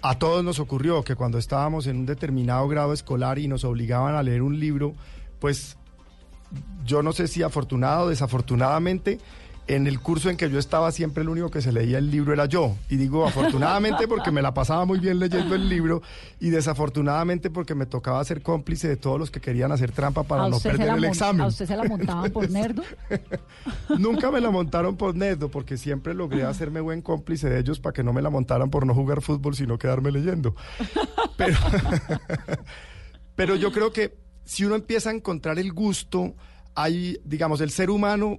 [0.00, 4.14] A todos nos ocurrió que cuando estábamos en un determinado grado escolar y nos obligaban
[4.14, 4.94] a leer un libro,
[5.40, 5.76] pues
[6.84, 9.18] yo no sé si afortunado o desafortunadamente,
[9.68, 12.32] en el curso en que yo estaba siempre el único que se leía el libro
[12.32, 12.74] era yo.
[12.88, 16.02] Y digo afortunadamente porque me la pasaba muy bien leyendo el libro
[16.40, 20.44] y desafortunadamente porque me tocaba ser cómplice de todos los que querían hacer trampa para
[20.44, 21.42] ¿A no perder el examen.
[21.42, 22.82] ¿A usted se la montaban por nerdo?
[23.98, 27.92] Nunca me la montaron por neto porque siempre logré hacerme buen cómplice de ellos para
[27.92, 30.56] que no me la montaran por no jugar fútbol, sino quedarme leyendo.
[31.36, 31.58] Pero,
[33.36, 36.34] pero yo creo que si uno empieza a encontrar el gusto,
[36.74, 38.38] hay, digamos, el ser humano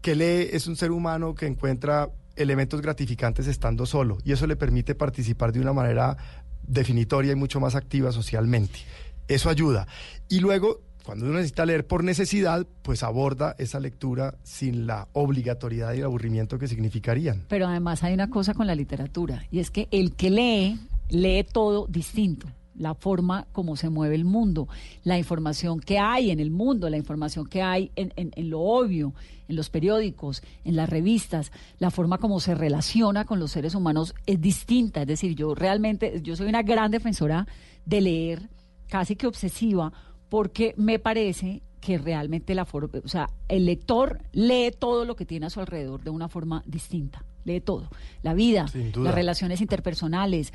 [0.00, 4.56] que lee es un ser humano que encuentra elementos gratificantes estando solo y eso le
[4.56, 6.16] permite participar de una manera
[6.62, 8.80] definitoria y mucho más activa socialmente.
[9.28, 9.86] Eso ayuda.
[10.28, 15.92] Y luego, cuando uno necesita leer por necesidad, pues aborda esa lectura sin la obligatoriedad
[15.94, 17.44] y el aburrimiento que significarían.
[17.48, 21.44] Pero además hay una cosa con la literatura, y es que el que lee, lee
[21.44, 22.48] todo distinto.
[22.76, 24.68] La forma como se mueve el mundo,
[25.02, 28.60] la información que hay en el mundo, la información que hay en, en- en lo
[28.60, 29.12] obvio,
[29.48, 34.14] en los periódicos, en las revistas, la forma como se relaciona con los seres humanos
[34.26, 35.02] es distinta.
[35.02, 37.46] Es decir, yo realmente, yo soy una gran defensora
[37.84, 38.48] de leer,
[38.88, 39.92] casi que obsesiva,
[40.28, 45.24] porque me parece que realmente la forma, o sea, el lector lee todo lo que
[45.26, 47.88] tiene a su alrededor de una forma distinta, lee todo,
[48.22, 48.66] la vida,
[49.02, 50.52] las relaciones interpersonales,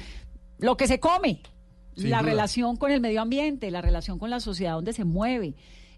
[0.60, 1.42] lo que se come,
[1.96, 2.30] Sin la duda.
[2.30, 5.56] relación con el medio ambiente, la relación con la sociedad donde se mueve,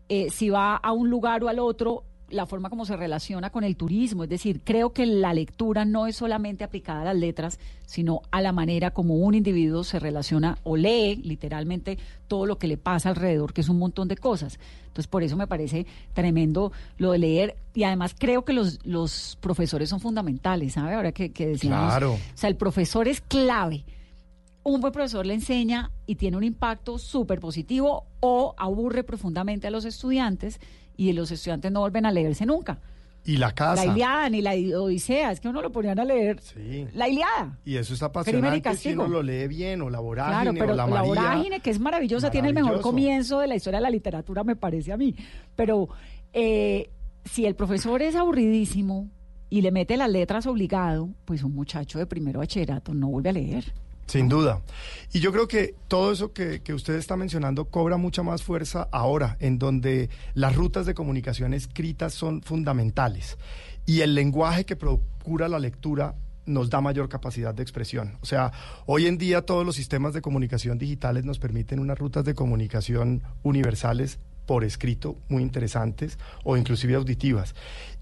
[0.09, 3.63] eh, si va a un lugar o al otro, la forma como se relaciona con
[3.63, 4.23] el turismo.
[4.23, 8.41] Es decir, creo que la lectura no es solamente aplicada a las letras, sino a
[8.41, 13.09] la manera como un individuo se relaciona o lee literalmente todo lo que le pasa
[13.09, 14.59] alrededor, que es un montón de cosas.
[14.87, 17.55] Entonces, por eso me parece tremendo lo de leer.
[17.73, 20.95] Y además creo que los, los profesores son fundamentales, ¿sabe?
[20.95, 21.91] Ahora que, que decíamos.
[21.91, 22.13] Claro.
[22.13, 23.85] O sea, el profesor es clave
[24.67, 29.71] un buen profesor le enseña y tiene un impacto súper positivo o aburre profundamente a
[29.71, 30.59] los estudiantes
[30.97, 32.81] y los estudiantes no vuelven a leerse nunca.
[33.23, 33.85] Y la casa.
[33.85, 36.41] La Iliada ni la Odisea, es que uno lo ponían a leer.
[36.41, 36.85] Sí.
[36.93, 37.57] La Iliada.
[37.63, 40.57] Y eso es Crimen y apasionante si uno lo lee bien, o la vorágine, Claro,
[40.59, 41.07] pero o la la, María.
[41.07, 44.57] vorágine, que es maravillosa, tiene el mejor comienzo de la historia de la literatura, me
[44.57, 45.15] parece a mí.
[45.55, 45.87] Pero
[46.33, 46.89] eh,
[47.23, 49.09] si el profesor es aburridísimo
[49.49, 53.33] y le mete las letras obligado, pues un muchacho de primero bachillerato no vuelve a
[53.33, 53.73] leer.
[54.07, 54.61] Sin duda.
[55.13, 58.87] Y yo creo que todo eso que, que usted está mencionando cobra mucha más fuerza
[58.91, 63.37] ahora, en donde las rutas de comunicación escritas son fundamentales
[63.87, 68.17] y el lenguaje que procura la lectura nos da mayor capacidad de expresión.
[68.21, 68.51] O sea,
[68.85, 73.23] hoy en día todos los sistemas de comunicación digitales nos permiten unas rutas de comunicación
[73.43, 77.53] universales por escrito muy interesantes o inclusive auditivas.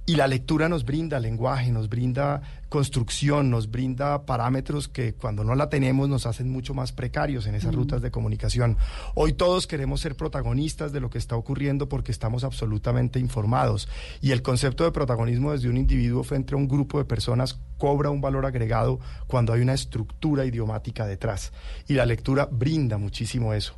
[0.07, 5.55] Y la lectura nos brinda lenguaje, nos brinda construcción, nos brinda parámetros que cuando no
[5.55, 8.77] la tenemos nos hacen mucho más precarios en esas rutas de comunicación.
[9.15, 13.89] Hoy todos queremos ser protagonistas de lo que está ocurriendo porque estamos absolutamente informados.
[14.21, 18.11] Y el concepto de protagonismo desde un individuo frente a un grupo de personas cobra
[18.11, 21.51] un valor agregado cuando hay una estructura idiomática detrás.
[21.87, 23.75] Y la lectura brinda muchísimo eso.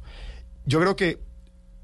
[0.65, 1.26] Yo creo que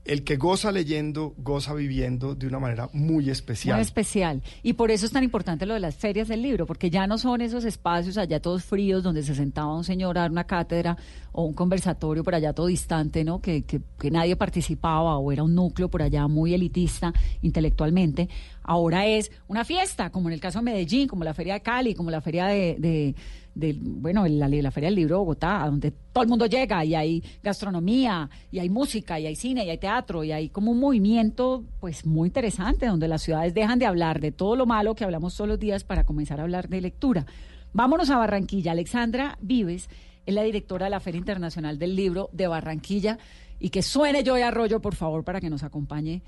[0.06, 3.78] el que goza leyendo, goza viviendo de una manera muy especial.
[3.78, 4.42] Muy especial.
[4.62, 7.18] Y por eso es tan importante lo de las ferias del libro, porque ya no
[7.18, 10.98] son esos espacios allá todos fríos donde se sentaba un señor a dar una cátedra
[11.32, 13.42] o un conversatorio por allá todo distante, ¿no?
[13.42, 18.28] Que, que, que nadie participaba o era un núcleo por allá muy elitista intelectualmente.
[18.62, 21.96] Ahora es una fiesta, como en el caso de Medellín, como la Feria de Cali,
[21.96, 22.76] como la Feria de...
[22.78, 23.16] de
[23.56, 26.96] de, bueno, la, la Feria del Libro de Bogotá, donde todo el mundo llega y
[26.96, 30.80] hay gastronomía, y hay música, y hay cine, y hay teatro, y hay como un
[30.80, 35.04] movimiento pues muy interesante, donde las ciudades dejan de hablar de todo lo malo que
[35.04, 37.26] hablamos todos los días para comenzar a hablar de lectura.
[37.74, 38.72] Vámonos a Barranquilla.
[38.72, 39.90] Alexandra Vives
[40.26, 43.18] es la directora de la Feria Internacional del Libro de Barranquilla,
[43.60, 46.22] y que suene Joy Arroyo, por favor, para que nos acompañe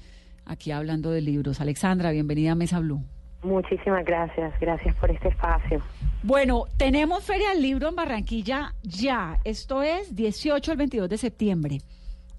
[0.45, 1.59] aquí hablando de libros.
[1.59, 3.03] Alexandra, bienvenida a Mesa Blue.
[3.45, 5.81] Muchísimas gracias, gracias por este espacio.
[6.23, 9.37] Bueno, tenemos Feria del Libro en Barranquilla ya.
[9.43, 11.77] Esto es 18 al 22 de septiembre.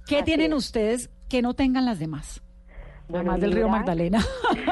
[0.09, 0.59] ¿Qué Así tienen es.
[0.59, 2.43] ustedes que no tengan las demás?
[3.09, 4.19] Bueno, Además del río Magdalena.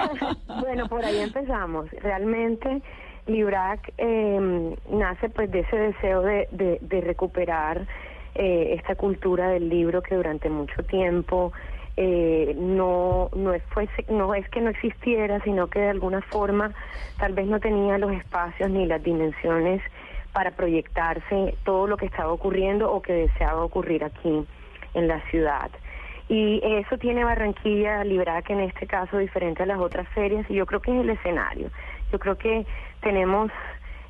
[0.61, 1.89] bueno, por ahí empezamos.
[2.03, 2.82] Realmente
[3.26, 7.87] Librac eh, nace pues de ese deseo de, de, de recuperar
[8.35, 11.53] eh, esta cultura del libro que durante mucho tiempo
[11.97, 13.62] eh, no no es
[14.09, 16.72] no es que no existiera, sino que de alguna forma
[17.18, 19.80] tal vez no tenía los espacios ni las dimensiones
[20.32, 24.45] para proyectarse todo lo que estaba ocurriendo o que deseaba ocurrir aquí
[24.95, 25.70] en la ciudad.
[26.28, 30.66] Y eso tiene Barranquilla, Librac en este caso, diferente a las otras ferias, y yo
[30.66, 31.70] creo que es el escenario.
[32.11, 32.66] Yo creo que
[33.01, 33.51] tenemos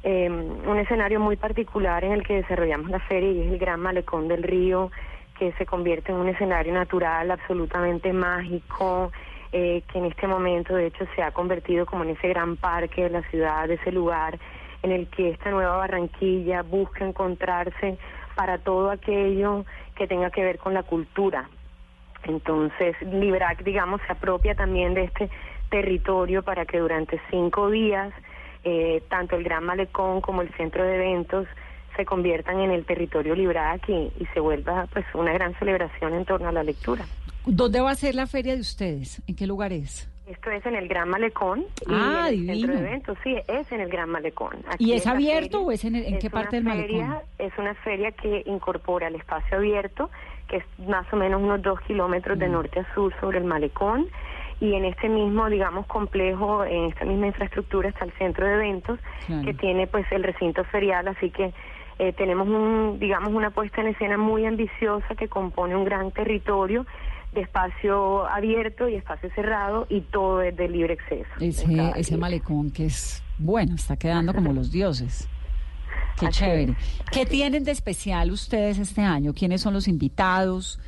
[0.05, 3.81] eh, un escenario muy particular en el que desarrollamos la feria y es el Gran
[3.81, 4.91] Malecón del Río,
[5.39, 9.13] que se convierte en un escenario natural absolutamente mágico,
[9.53, 13.05] eh, que en este momento de hecho se ha convertido como en ese gran parque
[13.05, 14.39] de la ciudad, ese lugar
[14.83, 17.97] en el que esta nueva Barranquilla busca encontrarse
[18.35, 19.65] para todo aquello
[19.95, 21.49] que tenga que ver con la cultura.
[22.25, 25.31] Entonces, Librac, digamos, se apropia también de este
[25.71, 28.13] territorio para que durante cinco días,
[28.65, 31.47] eh, tanto el Gran Malecón como el centro de eventos
[31.97, 36.25] se conviertan en el territorio Librac y, y se vuelva pues una gran celebración en
[36.25, 37.05] torno a la lectura.
[37.47, 39.23] ¿Dónde va a ser la feria de ustedes?
[39.27, 40.11] ¿En qué lugar es?
[40.27, 41.61] Esto es en el Gran Malecón.
[41.87, 42.73] y Ah, el centro divino.
[42.73, 44.57] de eventos, sí, es en el Gran Malecón.
[44.79, 46.89] ¿Y es abierto feria o es en, el- en es qué parte del malecón?
[46.89, 50.11] feria- Es una feria que incorpora el espacio abierto,
[50.49, 52.41] que es más o menos unos dos kilómetros Mm.
[52.41, 54.09] de norte a sur sobre el malecón.
[54.61, 58.99] Y en este mismo, digamos, complejo, en esta misma infraestructura está el centro de eventos,
[59.27, 59.43] Claro.
[59.45, 61.53] que tiene pues el recinto ferial, así que
[61.99, 66.87] eh, tenemos un, digamos, una puesta en escena muy ambiciosa que compone un gran territorio
[67.33, 71.31] de espacio abierto y espacio cerrado y todo es de libre acceso.
[71.41, 75.29] Ese, ese malecón que es, bueno, está quedando como los dioses.
[76.21, 76.77] Qué chévere.
[77.11, 79.35] ¿Qué tienen de especial ustedes este año?
[79.35, 80.79] ¿Quiénes son los invitados?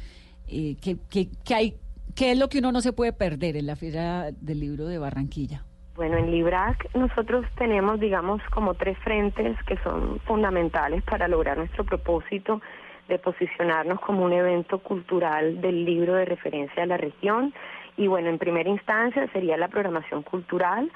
[0.46, 1.76] Eh, ¿qué, qué, qué hay,
[2.16, 4.98] ¿Qué es lo que uno no se puede perder en la Feria del Libro de
[4.98, 5.66] Barranquilla?
[5.96, 11.84] Bueno, en Librac nosotros tenemos, digamos, como tres frentes que son fundamentales para lograr nuestro
[11.84, 12.60] propósito
[13.08, 17.54] de posicionarnos como un evento cultural del libro de referencia de la región.
[17.96, 20.92] Y bueno, en primera instancia sería la programación cultural,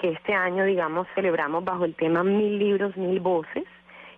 [0.00, 3.64] que este año, digamos, celebramos bajo el tema Mil libros, mil voces.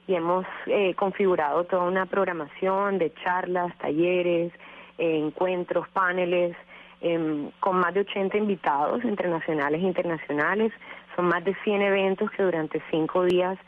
[0.06, 4.52] Y hemos eh, configurado toda una programación de charlas, talleres,
[4.98, 6.54] eh, encuentros, paneles,
[7.00, 10.72] em, con más de 80 invitados entre nacionales e internacionales.
[11.14, 13.58] Son más de 100 eventos que durante cinco días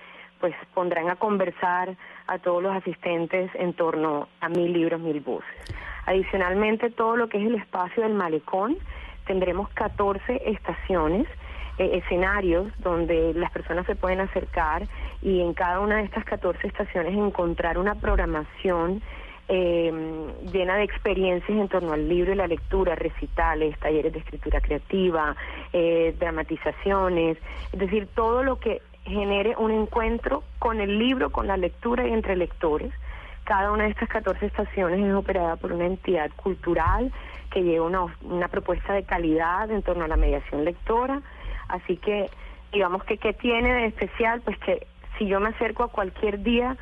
[0.40, 5.74] pues pondrán a conversar a todos los asistentes en torno a mil libros, mil voces.
[6.06, 8.78] Adicionalmente, todo lo que es el espacio del malecón,
[9.26, 11.26] tendremos 14 estaciones,
[11.78, 14.88] eh, escenarios donde las personas se pueden acercar
[15.22, 19.02] y en cada una de estas 14 estaciones encontrar una programación
[19.48, 19.90] eh,
[20.52, 25.34] llena de experiencias en torno al libro y la lectura, recitales, talleres de escritura creativa,
[25.72, 27.38] eh, dramatizaciones,
[27.72, 32.12] es decir, todo lo que genere un encuentro con el libro, con la lectura y
[32.12, 32.92] entre lectores.
[33.44, 37.10] Cada una de estas 14 estaciones es operada por una entidad cultural
[37.50, 41.22] que lleva una, una propuesta de calidad en torno a la mediación lectora.
[41.68, 42.28] Así que,
[42.70, 44.42] digamos que, ¿qué tiene de especial?
[44.42, 44.86] Pues que
[45.16, 46.76] si yo me acerco a cualquier día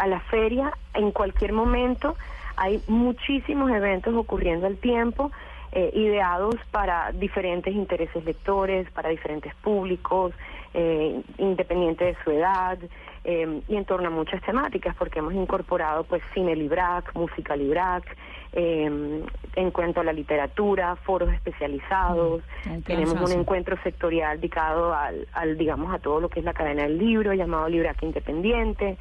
[0.00, 2.16] a la feria, en cualquier momento,
[2.56, 5.30] hay muchísimos eventos ocurriendo al tiempo,
[5.72, 10.32] eh, ideados para diferentes intereses lectores, para diferentes públicos,
[10.74, 12.78] eh, independiente de su edad,
[13.24, 18.04] eh, y en torno a muchas temáticas, porque hemos incorporado pues cine librac, música librac,
[18.52, 19.22] eh,
[19.56, 25.58] en cuanto a la literatura, foros especializados, un tenemos un encuentro sectorial dedicado al, al,
[25.58, 28.96] digamos, a todo lo que es la cadena del libro, llamado Librac Independiente,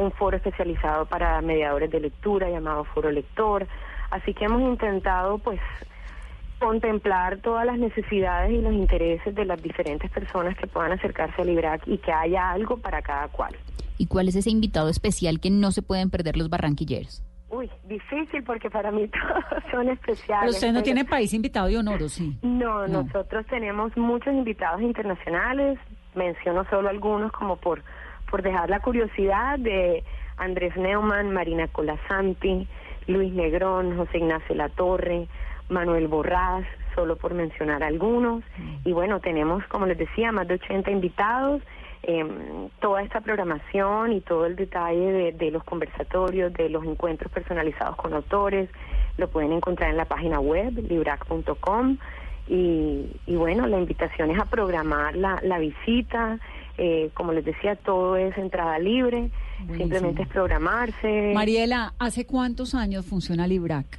[0.00, 3.66] un foro especializado para mediadores de lectura, llamado Foro Lector,
[4.10, 5.60] así que hemos intentado pues
[6.58, 11.44] contemplar todas las necesidades y los intereses de las diferentes personas que puedan acercarse a
[11.44, 13.54] Librac y que haya algo para cada cual.
[13.98, 17.22] ¿Y cuál es ese invitado especial que no se pueden perder los barranquilleros?
[17.50, 20.40] Uy, difícil porque para mí todos son especiales.
[20.42, 22.38] Pero usted no pero- tiene país invitado de honor, ¿o sí?
[22.42, 23.02] No, No.
[23.04, 25.78] nosotros tenemos muchos invitados internacionales,
[26.14, 27.82] menciono solo algunos como por,
[28.30, 30.04] por dejar la curiosidad de
[30.36, 32.66] Andrés Neumann, Marina Colasanti,
[33.06, 35.26] Luis Negrón, José Ignacio Latorre,
[35.68, 36.64] Manuel Borrás,
[36.94, 38.42] solo por mencionar algunos.
[38.84, 41.62] Y bueno, tenemos, como les decía, más de 80 invitados.
[42.02, 42.24] eh,
[42.80, 47.94] toda esta programación y todo el detalle de, de los conversatorios, de los encuentros personalizados
[47.96, 48.70] con autores,
[49.18, 51.98] lo pueden encontrar en la página web, librac.com.
[52.48, 56.38] Y, y bueno, la invitación es a programar la, la visita.
[56.82, 59.30] Eh, como les decía, todo es entrada libre,
[59.76, 61.32] simplemente es programarse.
[61.34, 63.98] Mariela, ¿hace cuántos años funciona Librac?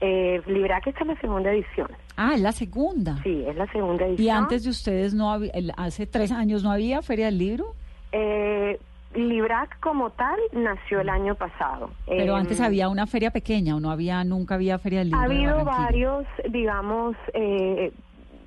[0.00, 1.86] Eh, Librac esta es la segunda edición.
[2.16, 3.22] Ah, es la segunda.
[3.22, 4.26] Sí, es la segunda edición.
[4.26, 7.76] ¿Y antes de ustedes no había, hace tres años no había Feria del Libro?
[8.10, 8.80] Eh,
[9.14, 11.90] Librac como tal nació el año pasado.
[12.08, 15.20] Pero Eh, antes había una feria pequeña o no había, nunca había Feria del Libro.
[15.20, 17.92] Ha habido varios, digamos, eh,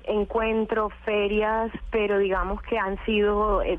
[0.06, 3.78] encuentros, ferias, pero digamos que han sido eh,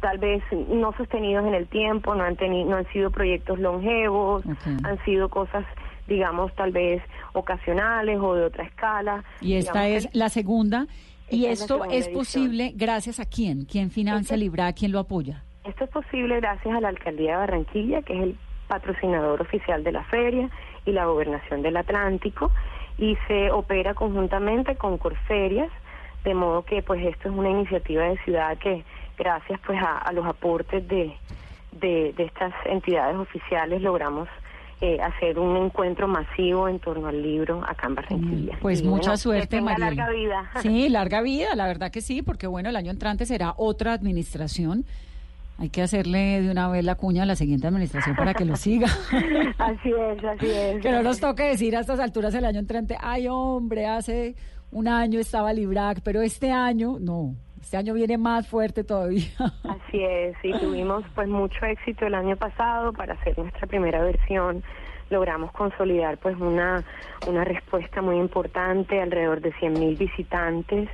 [0.00, 4.44] tal vez no sostenidos en el tiempo, no han tenido, no han sido proyectos longevos,
[4.84, 5.64] han sido cosas,
[6.08, 9.24] digamos, tal vez ocasionales o de otra escala.
[9.40, 10.86] Y esta Digamos es la segunda.
[11.32, 12.14] ¿Y esto es edición.
[12.14, 13.64] posible gracias a quién?
[13.64, 14.76] ¿Quién financia Este- Librac?
[14.76, 15.44] ¿Quién lo apoya?
[15.64, 18.36] Esto es posible gracias a la Alcaldía de Barranquilla, que es el
[18.66, 20.48] patrocinador oficial de la feria,
[20.86, 22.50] y la Gobernación del Atlántico.
[23.00, 25.70] Y se opera conjuntamente con Corserias,
[26.22, 28.84] de modo que pues esto es una iniciativa de ciudad que
[29.18, 31.12] gracias pues a, a los aportes de,
[31.72, 34.28] de, de estas entidades oficiales logramos
[34.82, 38.58] eh, hacer un encuentro masivo en torno al libro acá en Barranquilla.
[38.62, 39.90] Pues Y mucha bueno, suerte, que Mariela.
[39.90, 40.50] larga vida.
[40.62, 44.84] Sí, larga vida, la verdad que sí, porque bueno, el año entrante será otra administración.
[45.60, 48.56] Hay que hacerle de una vez la cuña a la siguiente administración para que lo
[48.56, 48.86] siga.
[49.58, 50.80] así es, así es.
[50.80, 54.36] que no nos toque decir a estas alturas el año entrante, ay hombre, hace
[54.72, 59.28] un año estaba Librac, pero este año no, este año viene más fuerte todavía.
[59.64, 64.62] Así es, y tuvimos pues mucho éxito el año pasado para hacer nuestra primera versión.
[65.10, 66.82] Logramos consolidar pues una,
[67.28, 70.88] una respuesta muy importante, alrededor de 100.000 visitantes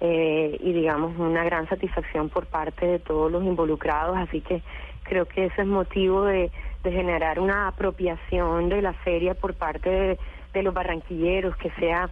[0.00, 4.62] eh, y digamos una gran satisfacción por parte de todos los involucrados, así que
[5.04, 6.50] creo que eso es motivo de,
[6.82, 10.18] de generar una apropiación de la feria por parte de,
[10.52, 12.10] de los barranquilleros, que sea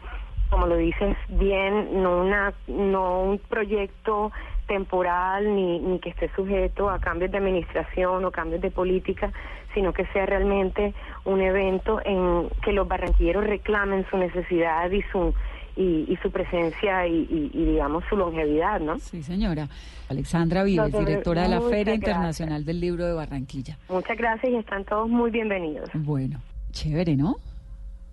[0.51, 4.32] como lo dices bien, no una no un proyecto
[4.66, 9.32] temporal ni, ni que esté sujeto a cambios de administración o cambios de política,
[9.74, 15.34] sino que sea realmente un evento en que los barranquilleros reclamen su necesidad y su
[15.79, 18.99] y, y su presencia y, y- y, digamos su longevidad, ¿no?
[18.99, 19.68] Sí, señora.
[20.09, 21.95] Alexandra Vives, Doctor, directora de la Feria gracias.
[21.99, 23.79] Internacional del Libro de Barranquilla.
[23.89, 25.89] Muchas gracias y están todos muy bienvenidos.
[25.95, 26.41] Bueno,
[26.72, 27.37] chévere, ¿no?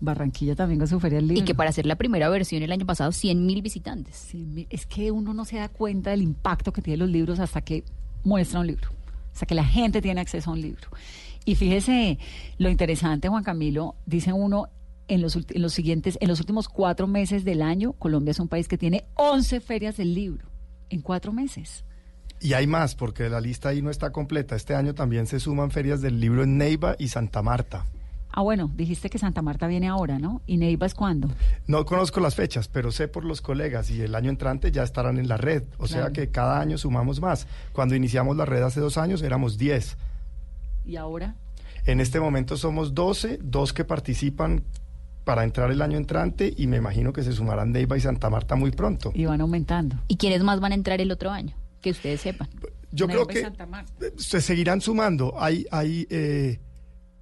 [0.01, 1.41] Barranquilla también con su Feria del Libro.
[1.41, 4.33] Y que para hacer la primera versión el año pasado, 100 mil visitantes.
[4.69, 7.83] Es que uno no se da cuenta del impacto que tienen los libros hasta que
[8.23, 8.89] muestra un libro,
[9.33, 10.89] hasta que la gente tiene acceso a un libro.
[11.45, 12.17] Y fíjese
[12.57, 14.67] lo interesante, Juan Camilo, dice uno,
[15.07, 18.47] en los, en los siguientes, en los últimos cuatro meses del año, Colombia es un
[18.47, 20.47] país que tiene 11 ferias del libro,
[20.89, 21.83] en cuatro meses.
[22.39, 24.55] Y hay más, porque la lista ahí no está completa.
[24.55, 27.85] Este año también se suman ferias del libro en Neiva y Santa Marta.
[28.37, 30.41] Ah, bueno, dijiste que Santa Marta viene ahora, ¿no?
[30.45, 31.29] ¿Y Neiva es cuándo?
[31.67, 35.17] No conozco las fechas, pero sé por los colegas y el año entrante ya estarán
[35.17, 35.63] en la red.
[35.77, 37.47] O sea que cada año sumamos más.
[37.71, 39.97] Cuando iniciamos la red hace dos años éramos 10.
[40.85, 41.35] ¿Y ahora?
[41.85, 44.63] En este momento somos 12, dos que participan
[45.25, 48.55] para entrar el año entrante y me imagino que se sumarán Neiva y Santa Marta
[48.55, 49.11] muy pronto.
[49.13, 49.97] Y van aumentando.
[50.07, 51.55] ¿Y quiénes más van a entrar el otro año?
[51.81, 52.47] Que ustedes sepan.
[52.91, 53.91] Yo creo Neiva que Santa Marta.
[54.17, 55.33] se seguirán sumando.
[55.37, 56.59] Hay, hay, eh,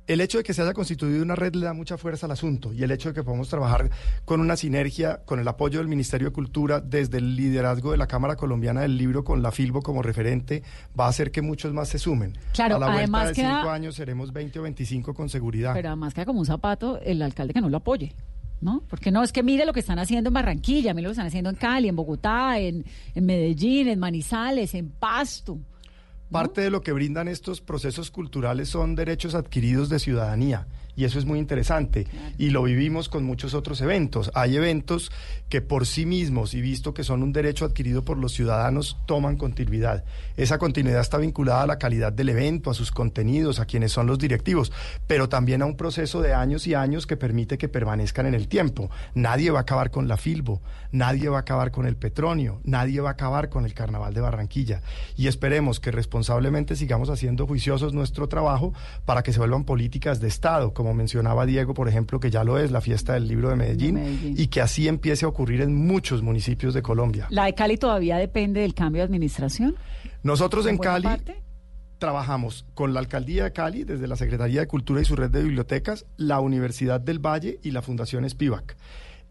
[0.07, 2.73] el hecho de que se haya constituido una red le da mucha fuerza al asunto
[2.73, 3.89] y el hecho de que podamos trabajar
[4.25, 8.07] con una sinergia, con el apoyo del Ministerio de Cultura, desde el liderazgo de la
[8.07, 10.61] Cámara Colombiana del Libro, con la Filbo como referente,
[10.99, 12.37] va a hacer que muchos más se sumen.
[12.53, 15.73] Claro, a la vuelta además de queda- cinco años seremos 20 o 25 con seguridad.
[15.73, 18.13] Pero además queda como un zapato el alcalde que no lo apoye.
[18.61, 18.81] ¿No?
[18.89, 21.27] Porque no, es que mire lo que están haciendo en Barranquilla, mire lo que están
[21.27, 25.57] haciendo en Cali, en Bogotá, en, en Medellín, en Manizales, en Pasto.
[26.33, 30.65] Parte de lo que brindan estos procesos culturales son derechos adquiridos de ciudadanía
[30.95, 34.31] y eso es muy interesante y lo vivimos con muchos otros eventos.
[34.33, 35.11] Hay eventos
[35.49, 39.37] que por sí mismos y visto que son un derecho adquirido por los ciudadanos toman
[39.37, 40.03] continuidad.
[40.35, 44.07] Esa continuidad está vinculada a la calidad del evento, a sus contenidos, a quienes son
[44.07, 44.71] los directivos,
[45.07, 48.47] pero también a un proceso de años y años que permite que permanezcan en el
[48.47, 48.89] tiempo.
[49.13, 53.01] Nadie va a acabar con la Filbo, nadie va a acabar con el Petronio, nadie
[53.01, 54.81] va a acabar con el Carnaval de Barranquilla
[55.15, 58.73] y esperemos que responsablemente sigamos haciendo juiciosos nuestro trabajo
[59.05, 62.59] para que se vuelvan políticas de Estado, como mencionaba Diego, por ejemplo, que ya lo
[62.59, 64.35] es la fiesta del libro de Medellín, Medellín.
[64.37, 67.27] y que así empiece a ocurrir en muchos municipios de Colombia.
[67.29, 69.77] ¿La de Cali todavía depende del cambio de administración?
[70.23, 71.41] Nosotros en Cali parte?
[71.99, 75.41] trabajamos con la Alcaldía de Cali, desde la Secretaría de Cultura y su red de
[75.41, 78.75] bibliotecas, la Universidad del Valle y la Fundación Spivak.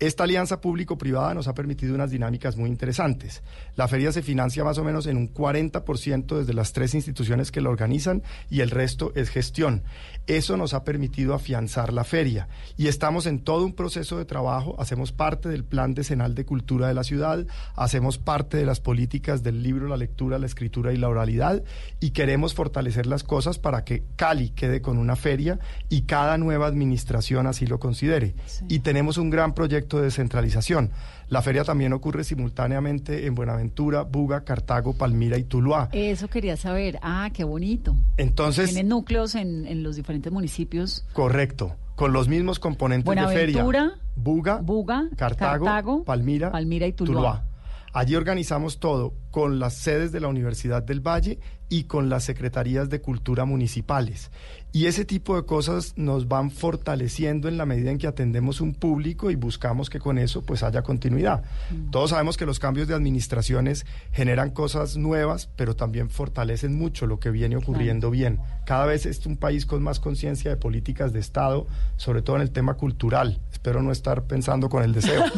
[0.03, 3.45] Esta alianza público-privada nos ha permitido unas dinámicas muy interesantes.
[3.77, 7.61] La feria se financia más o menos en un 40% desde las tres instituciones que
[7.61, 9.85] la organizan y el resto es gestión.
[10.27, 14.75] Eso nos ha permitido afianzar la feria y estamos en todo un proceso de trabajo.
[14.81, 17.47] Hacemos parte del Plan Decenal de Cultura de la ciudad,
[17.77, 21.63] hacemos parte de las políticas del libro, la lectura, la escritura y la oralidad
[22.01, 26.67] y queremos fortalecer las cosas para que Cali quede con una feria y cada nueva
[26.67, 28.35] administración así lo considere.
[28.69, 30.91] Y tenemos un gran proyecto de descentralización.
[31.29, 35.89] La feria también ocurre simultáneamente en Buenaventura, Buga, Cartago, Palmira y Tuluá.
[35.93, 36.99] Eso quería saber.
[37.03, 37.95] Ah, qué bonito.
[38.17, 41.05] Entonces, Tienen núcleos en, en los diferentes municipios.
[41.13, 43.63] correcto, con los mismos componentes de feria.
[43.63, 47.47] Buenaventura, Buga, Buga, Cartago, Palmira, Palmira y Tuluá.
[47.95, 51.39] Allí organizamos todo con las sedes de la Universidad del Valle
[51.69, 54.31] y con las secretarías de cultura municipales.
[54.75, 58.73] Y ese tipo de cosas nos van fortaleciendo en la medida en que atendemos un
[58.73, 61.45] público y buscamos que con eso pues haya continuidad.
[61.91, 67.21] Todos sabemos que los cambios de administraciones generan cosas nuevas, pero también fortalecen mucho lo
[67.21, 68.41] que viene ocurriendo bien.
[68.65, 71.67] Cada vez es un país con más conciencia de políticas de Estado,
[71.97, 73.41] sobre todo en el tema cultural.
[73.53, 75.23] Espero no estar pensando con el deseo.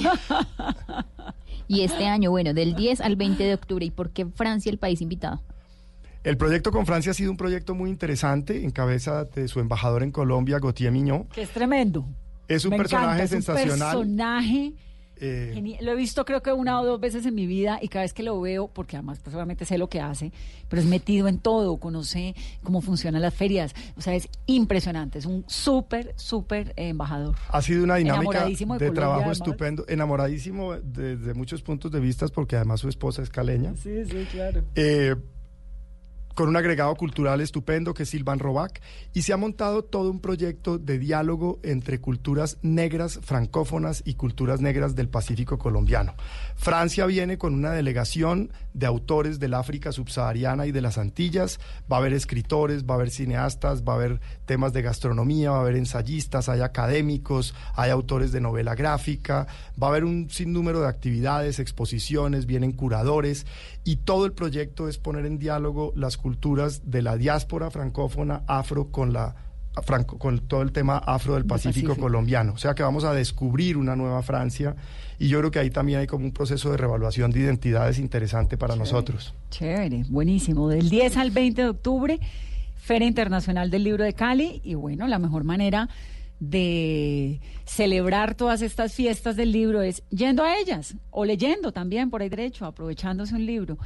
[1.66, 4.78] Y este año, bueno, del 10 al 20 de octubre, ¿y por qué Francia el
[4.78, 5.40] país invitado?
[6.24, 10.02] El proyecto con Francia ha sido un proyecto muy interesante en cabeza de su embajador
[10.02, 11.24] en Colombia, Gautier Miñón.
[11.24, 12.06] Que es tremendo.
[12.48, 13.96] Es un Me personaje encanta, es un sensacional.
[13.98, 14.72] personaje
[15.16, 18.02] Eh, Lo he visto creo que una o dos veces en mi vida y cada
[18.02, 20.32] vez que lo veo, porque además pues obviamente sé lo que hace,
[20.68, 23.74] pero es metido en todo, conoce cómo funcionan las ferias.
[23.96, 27.36] O sea, es impresionante, es un súper, súper eh, embajador.
[27.48, 29.38] Ha sido una dinámica Enamoradísimo de de, Colombia, trabajo además.
[29.38, 33.74] estupendo, enamoradísimo desde muchos puntos de vista, porque además su esposa es caleña.
[33.76, 34.64] Sí, sí, claro.
[34.74, 35.14] Eh,
[36.34, 38.80] con un agregado cultural estupendo que es Silvan Robac,
[39.12, 44.60] y se ha montado todo un proyecto de diálogo entre culturas negras francófonas y culturas
[44.60, 46.14] negras del Pacífico colombiano.
[46.56, 51.60] Francia viene con una delegación de autores del África subsahariana y de las Antillas,
[51.90, 55.58] va a haber escritores, va a haber cineastas, va a haber temas de gastronomía, va
[55.58, 59.46] a haber ensayistas, hay académicos, hay autores de novela gráfica,
[59.80, 63.46] va a haber un sinnúmero de actividades, exposiciones, vienen curadores
[63.84, 68.90] y todo el proyecto es poner en diálogo las culturas de la diáspora francófona afro
[68.90, 69.34] con la
[69.82, 72.00] franco- con todo el tema afro del Pacífico, Pacífico.
[72.06, 72.52] colombiano.
[72.54, 74.74] O sea que vamos a descubrir una nueva Francia
[75.18, 78.56] y yo creo que ahí también hay como un proceso de revaluación de identidades interesante
[78.56, 79.34] para nosotros.
[79.50, 80.70] Chévere, buenísimo.
[80.70, 82.18] Del 10 al 20 de octubre,
[82.76, 84.62] Feria Internacional del Libro de Cali.
[84.64, 85.90] Y bueno, la mejor manera
[86.40, 92.22] de celebrar todas estas fiestas del libro es yendo a ellas o leyendo también por
[92.22, 93.76] ahí derecho, aprovechándose un libro.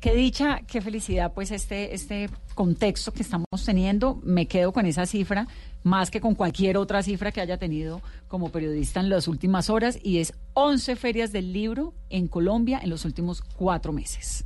[0.00, 5.06] Qué dicha, qué felicidad, pues este, este contexto que estamos teniendo, me quedo con esa
[5.06, 5.48] cifra,
[5.82, 9.98] más que con cualquier otra cifra que haya tenido como periodista en las últimas horas,
[10.02, 14.44] y es 11 ferias del libro en Colombia en los últimos cuatro meses.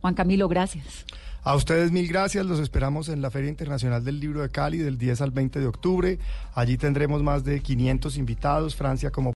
[0.00, 1.04] Juan Camilo, gracias.
[1.46, 4.98] A ustedes mil gracias, los esperamos en la Feria Internacional del Libro de Cali del
[4.98, 6.18] 10 al 20 de octubre.
[6.54, 9.32] Allí tendremos más de 500 invitados, Francia como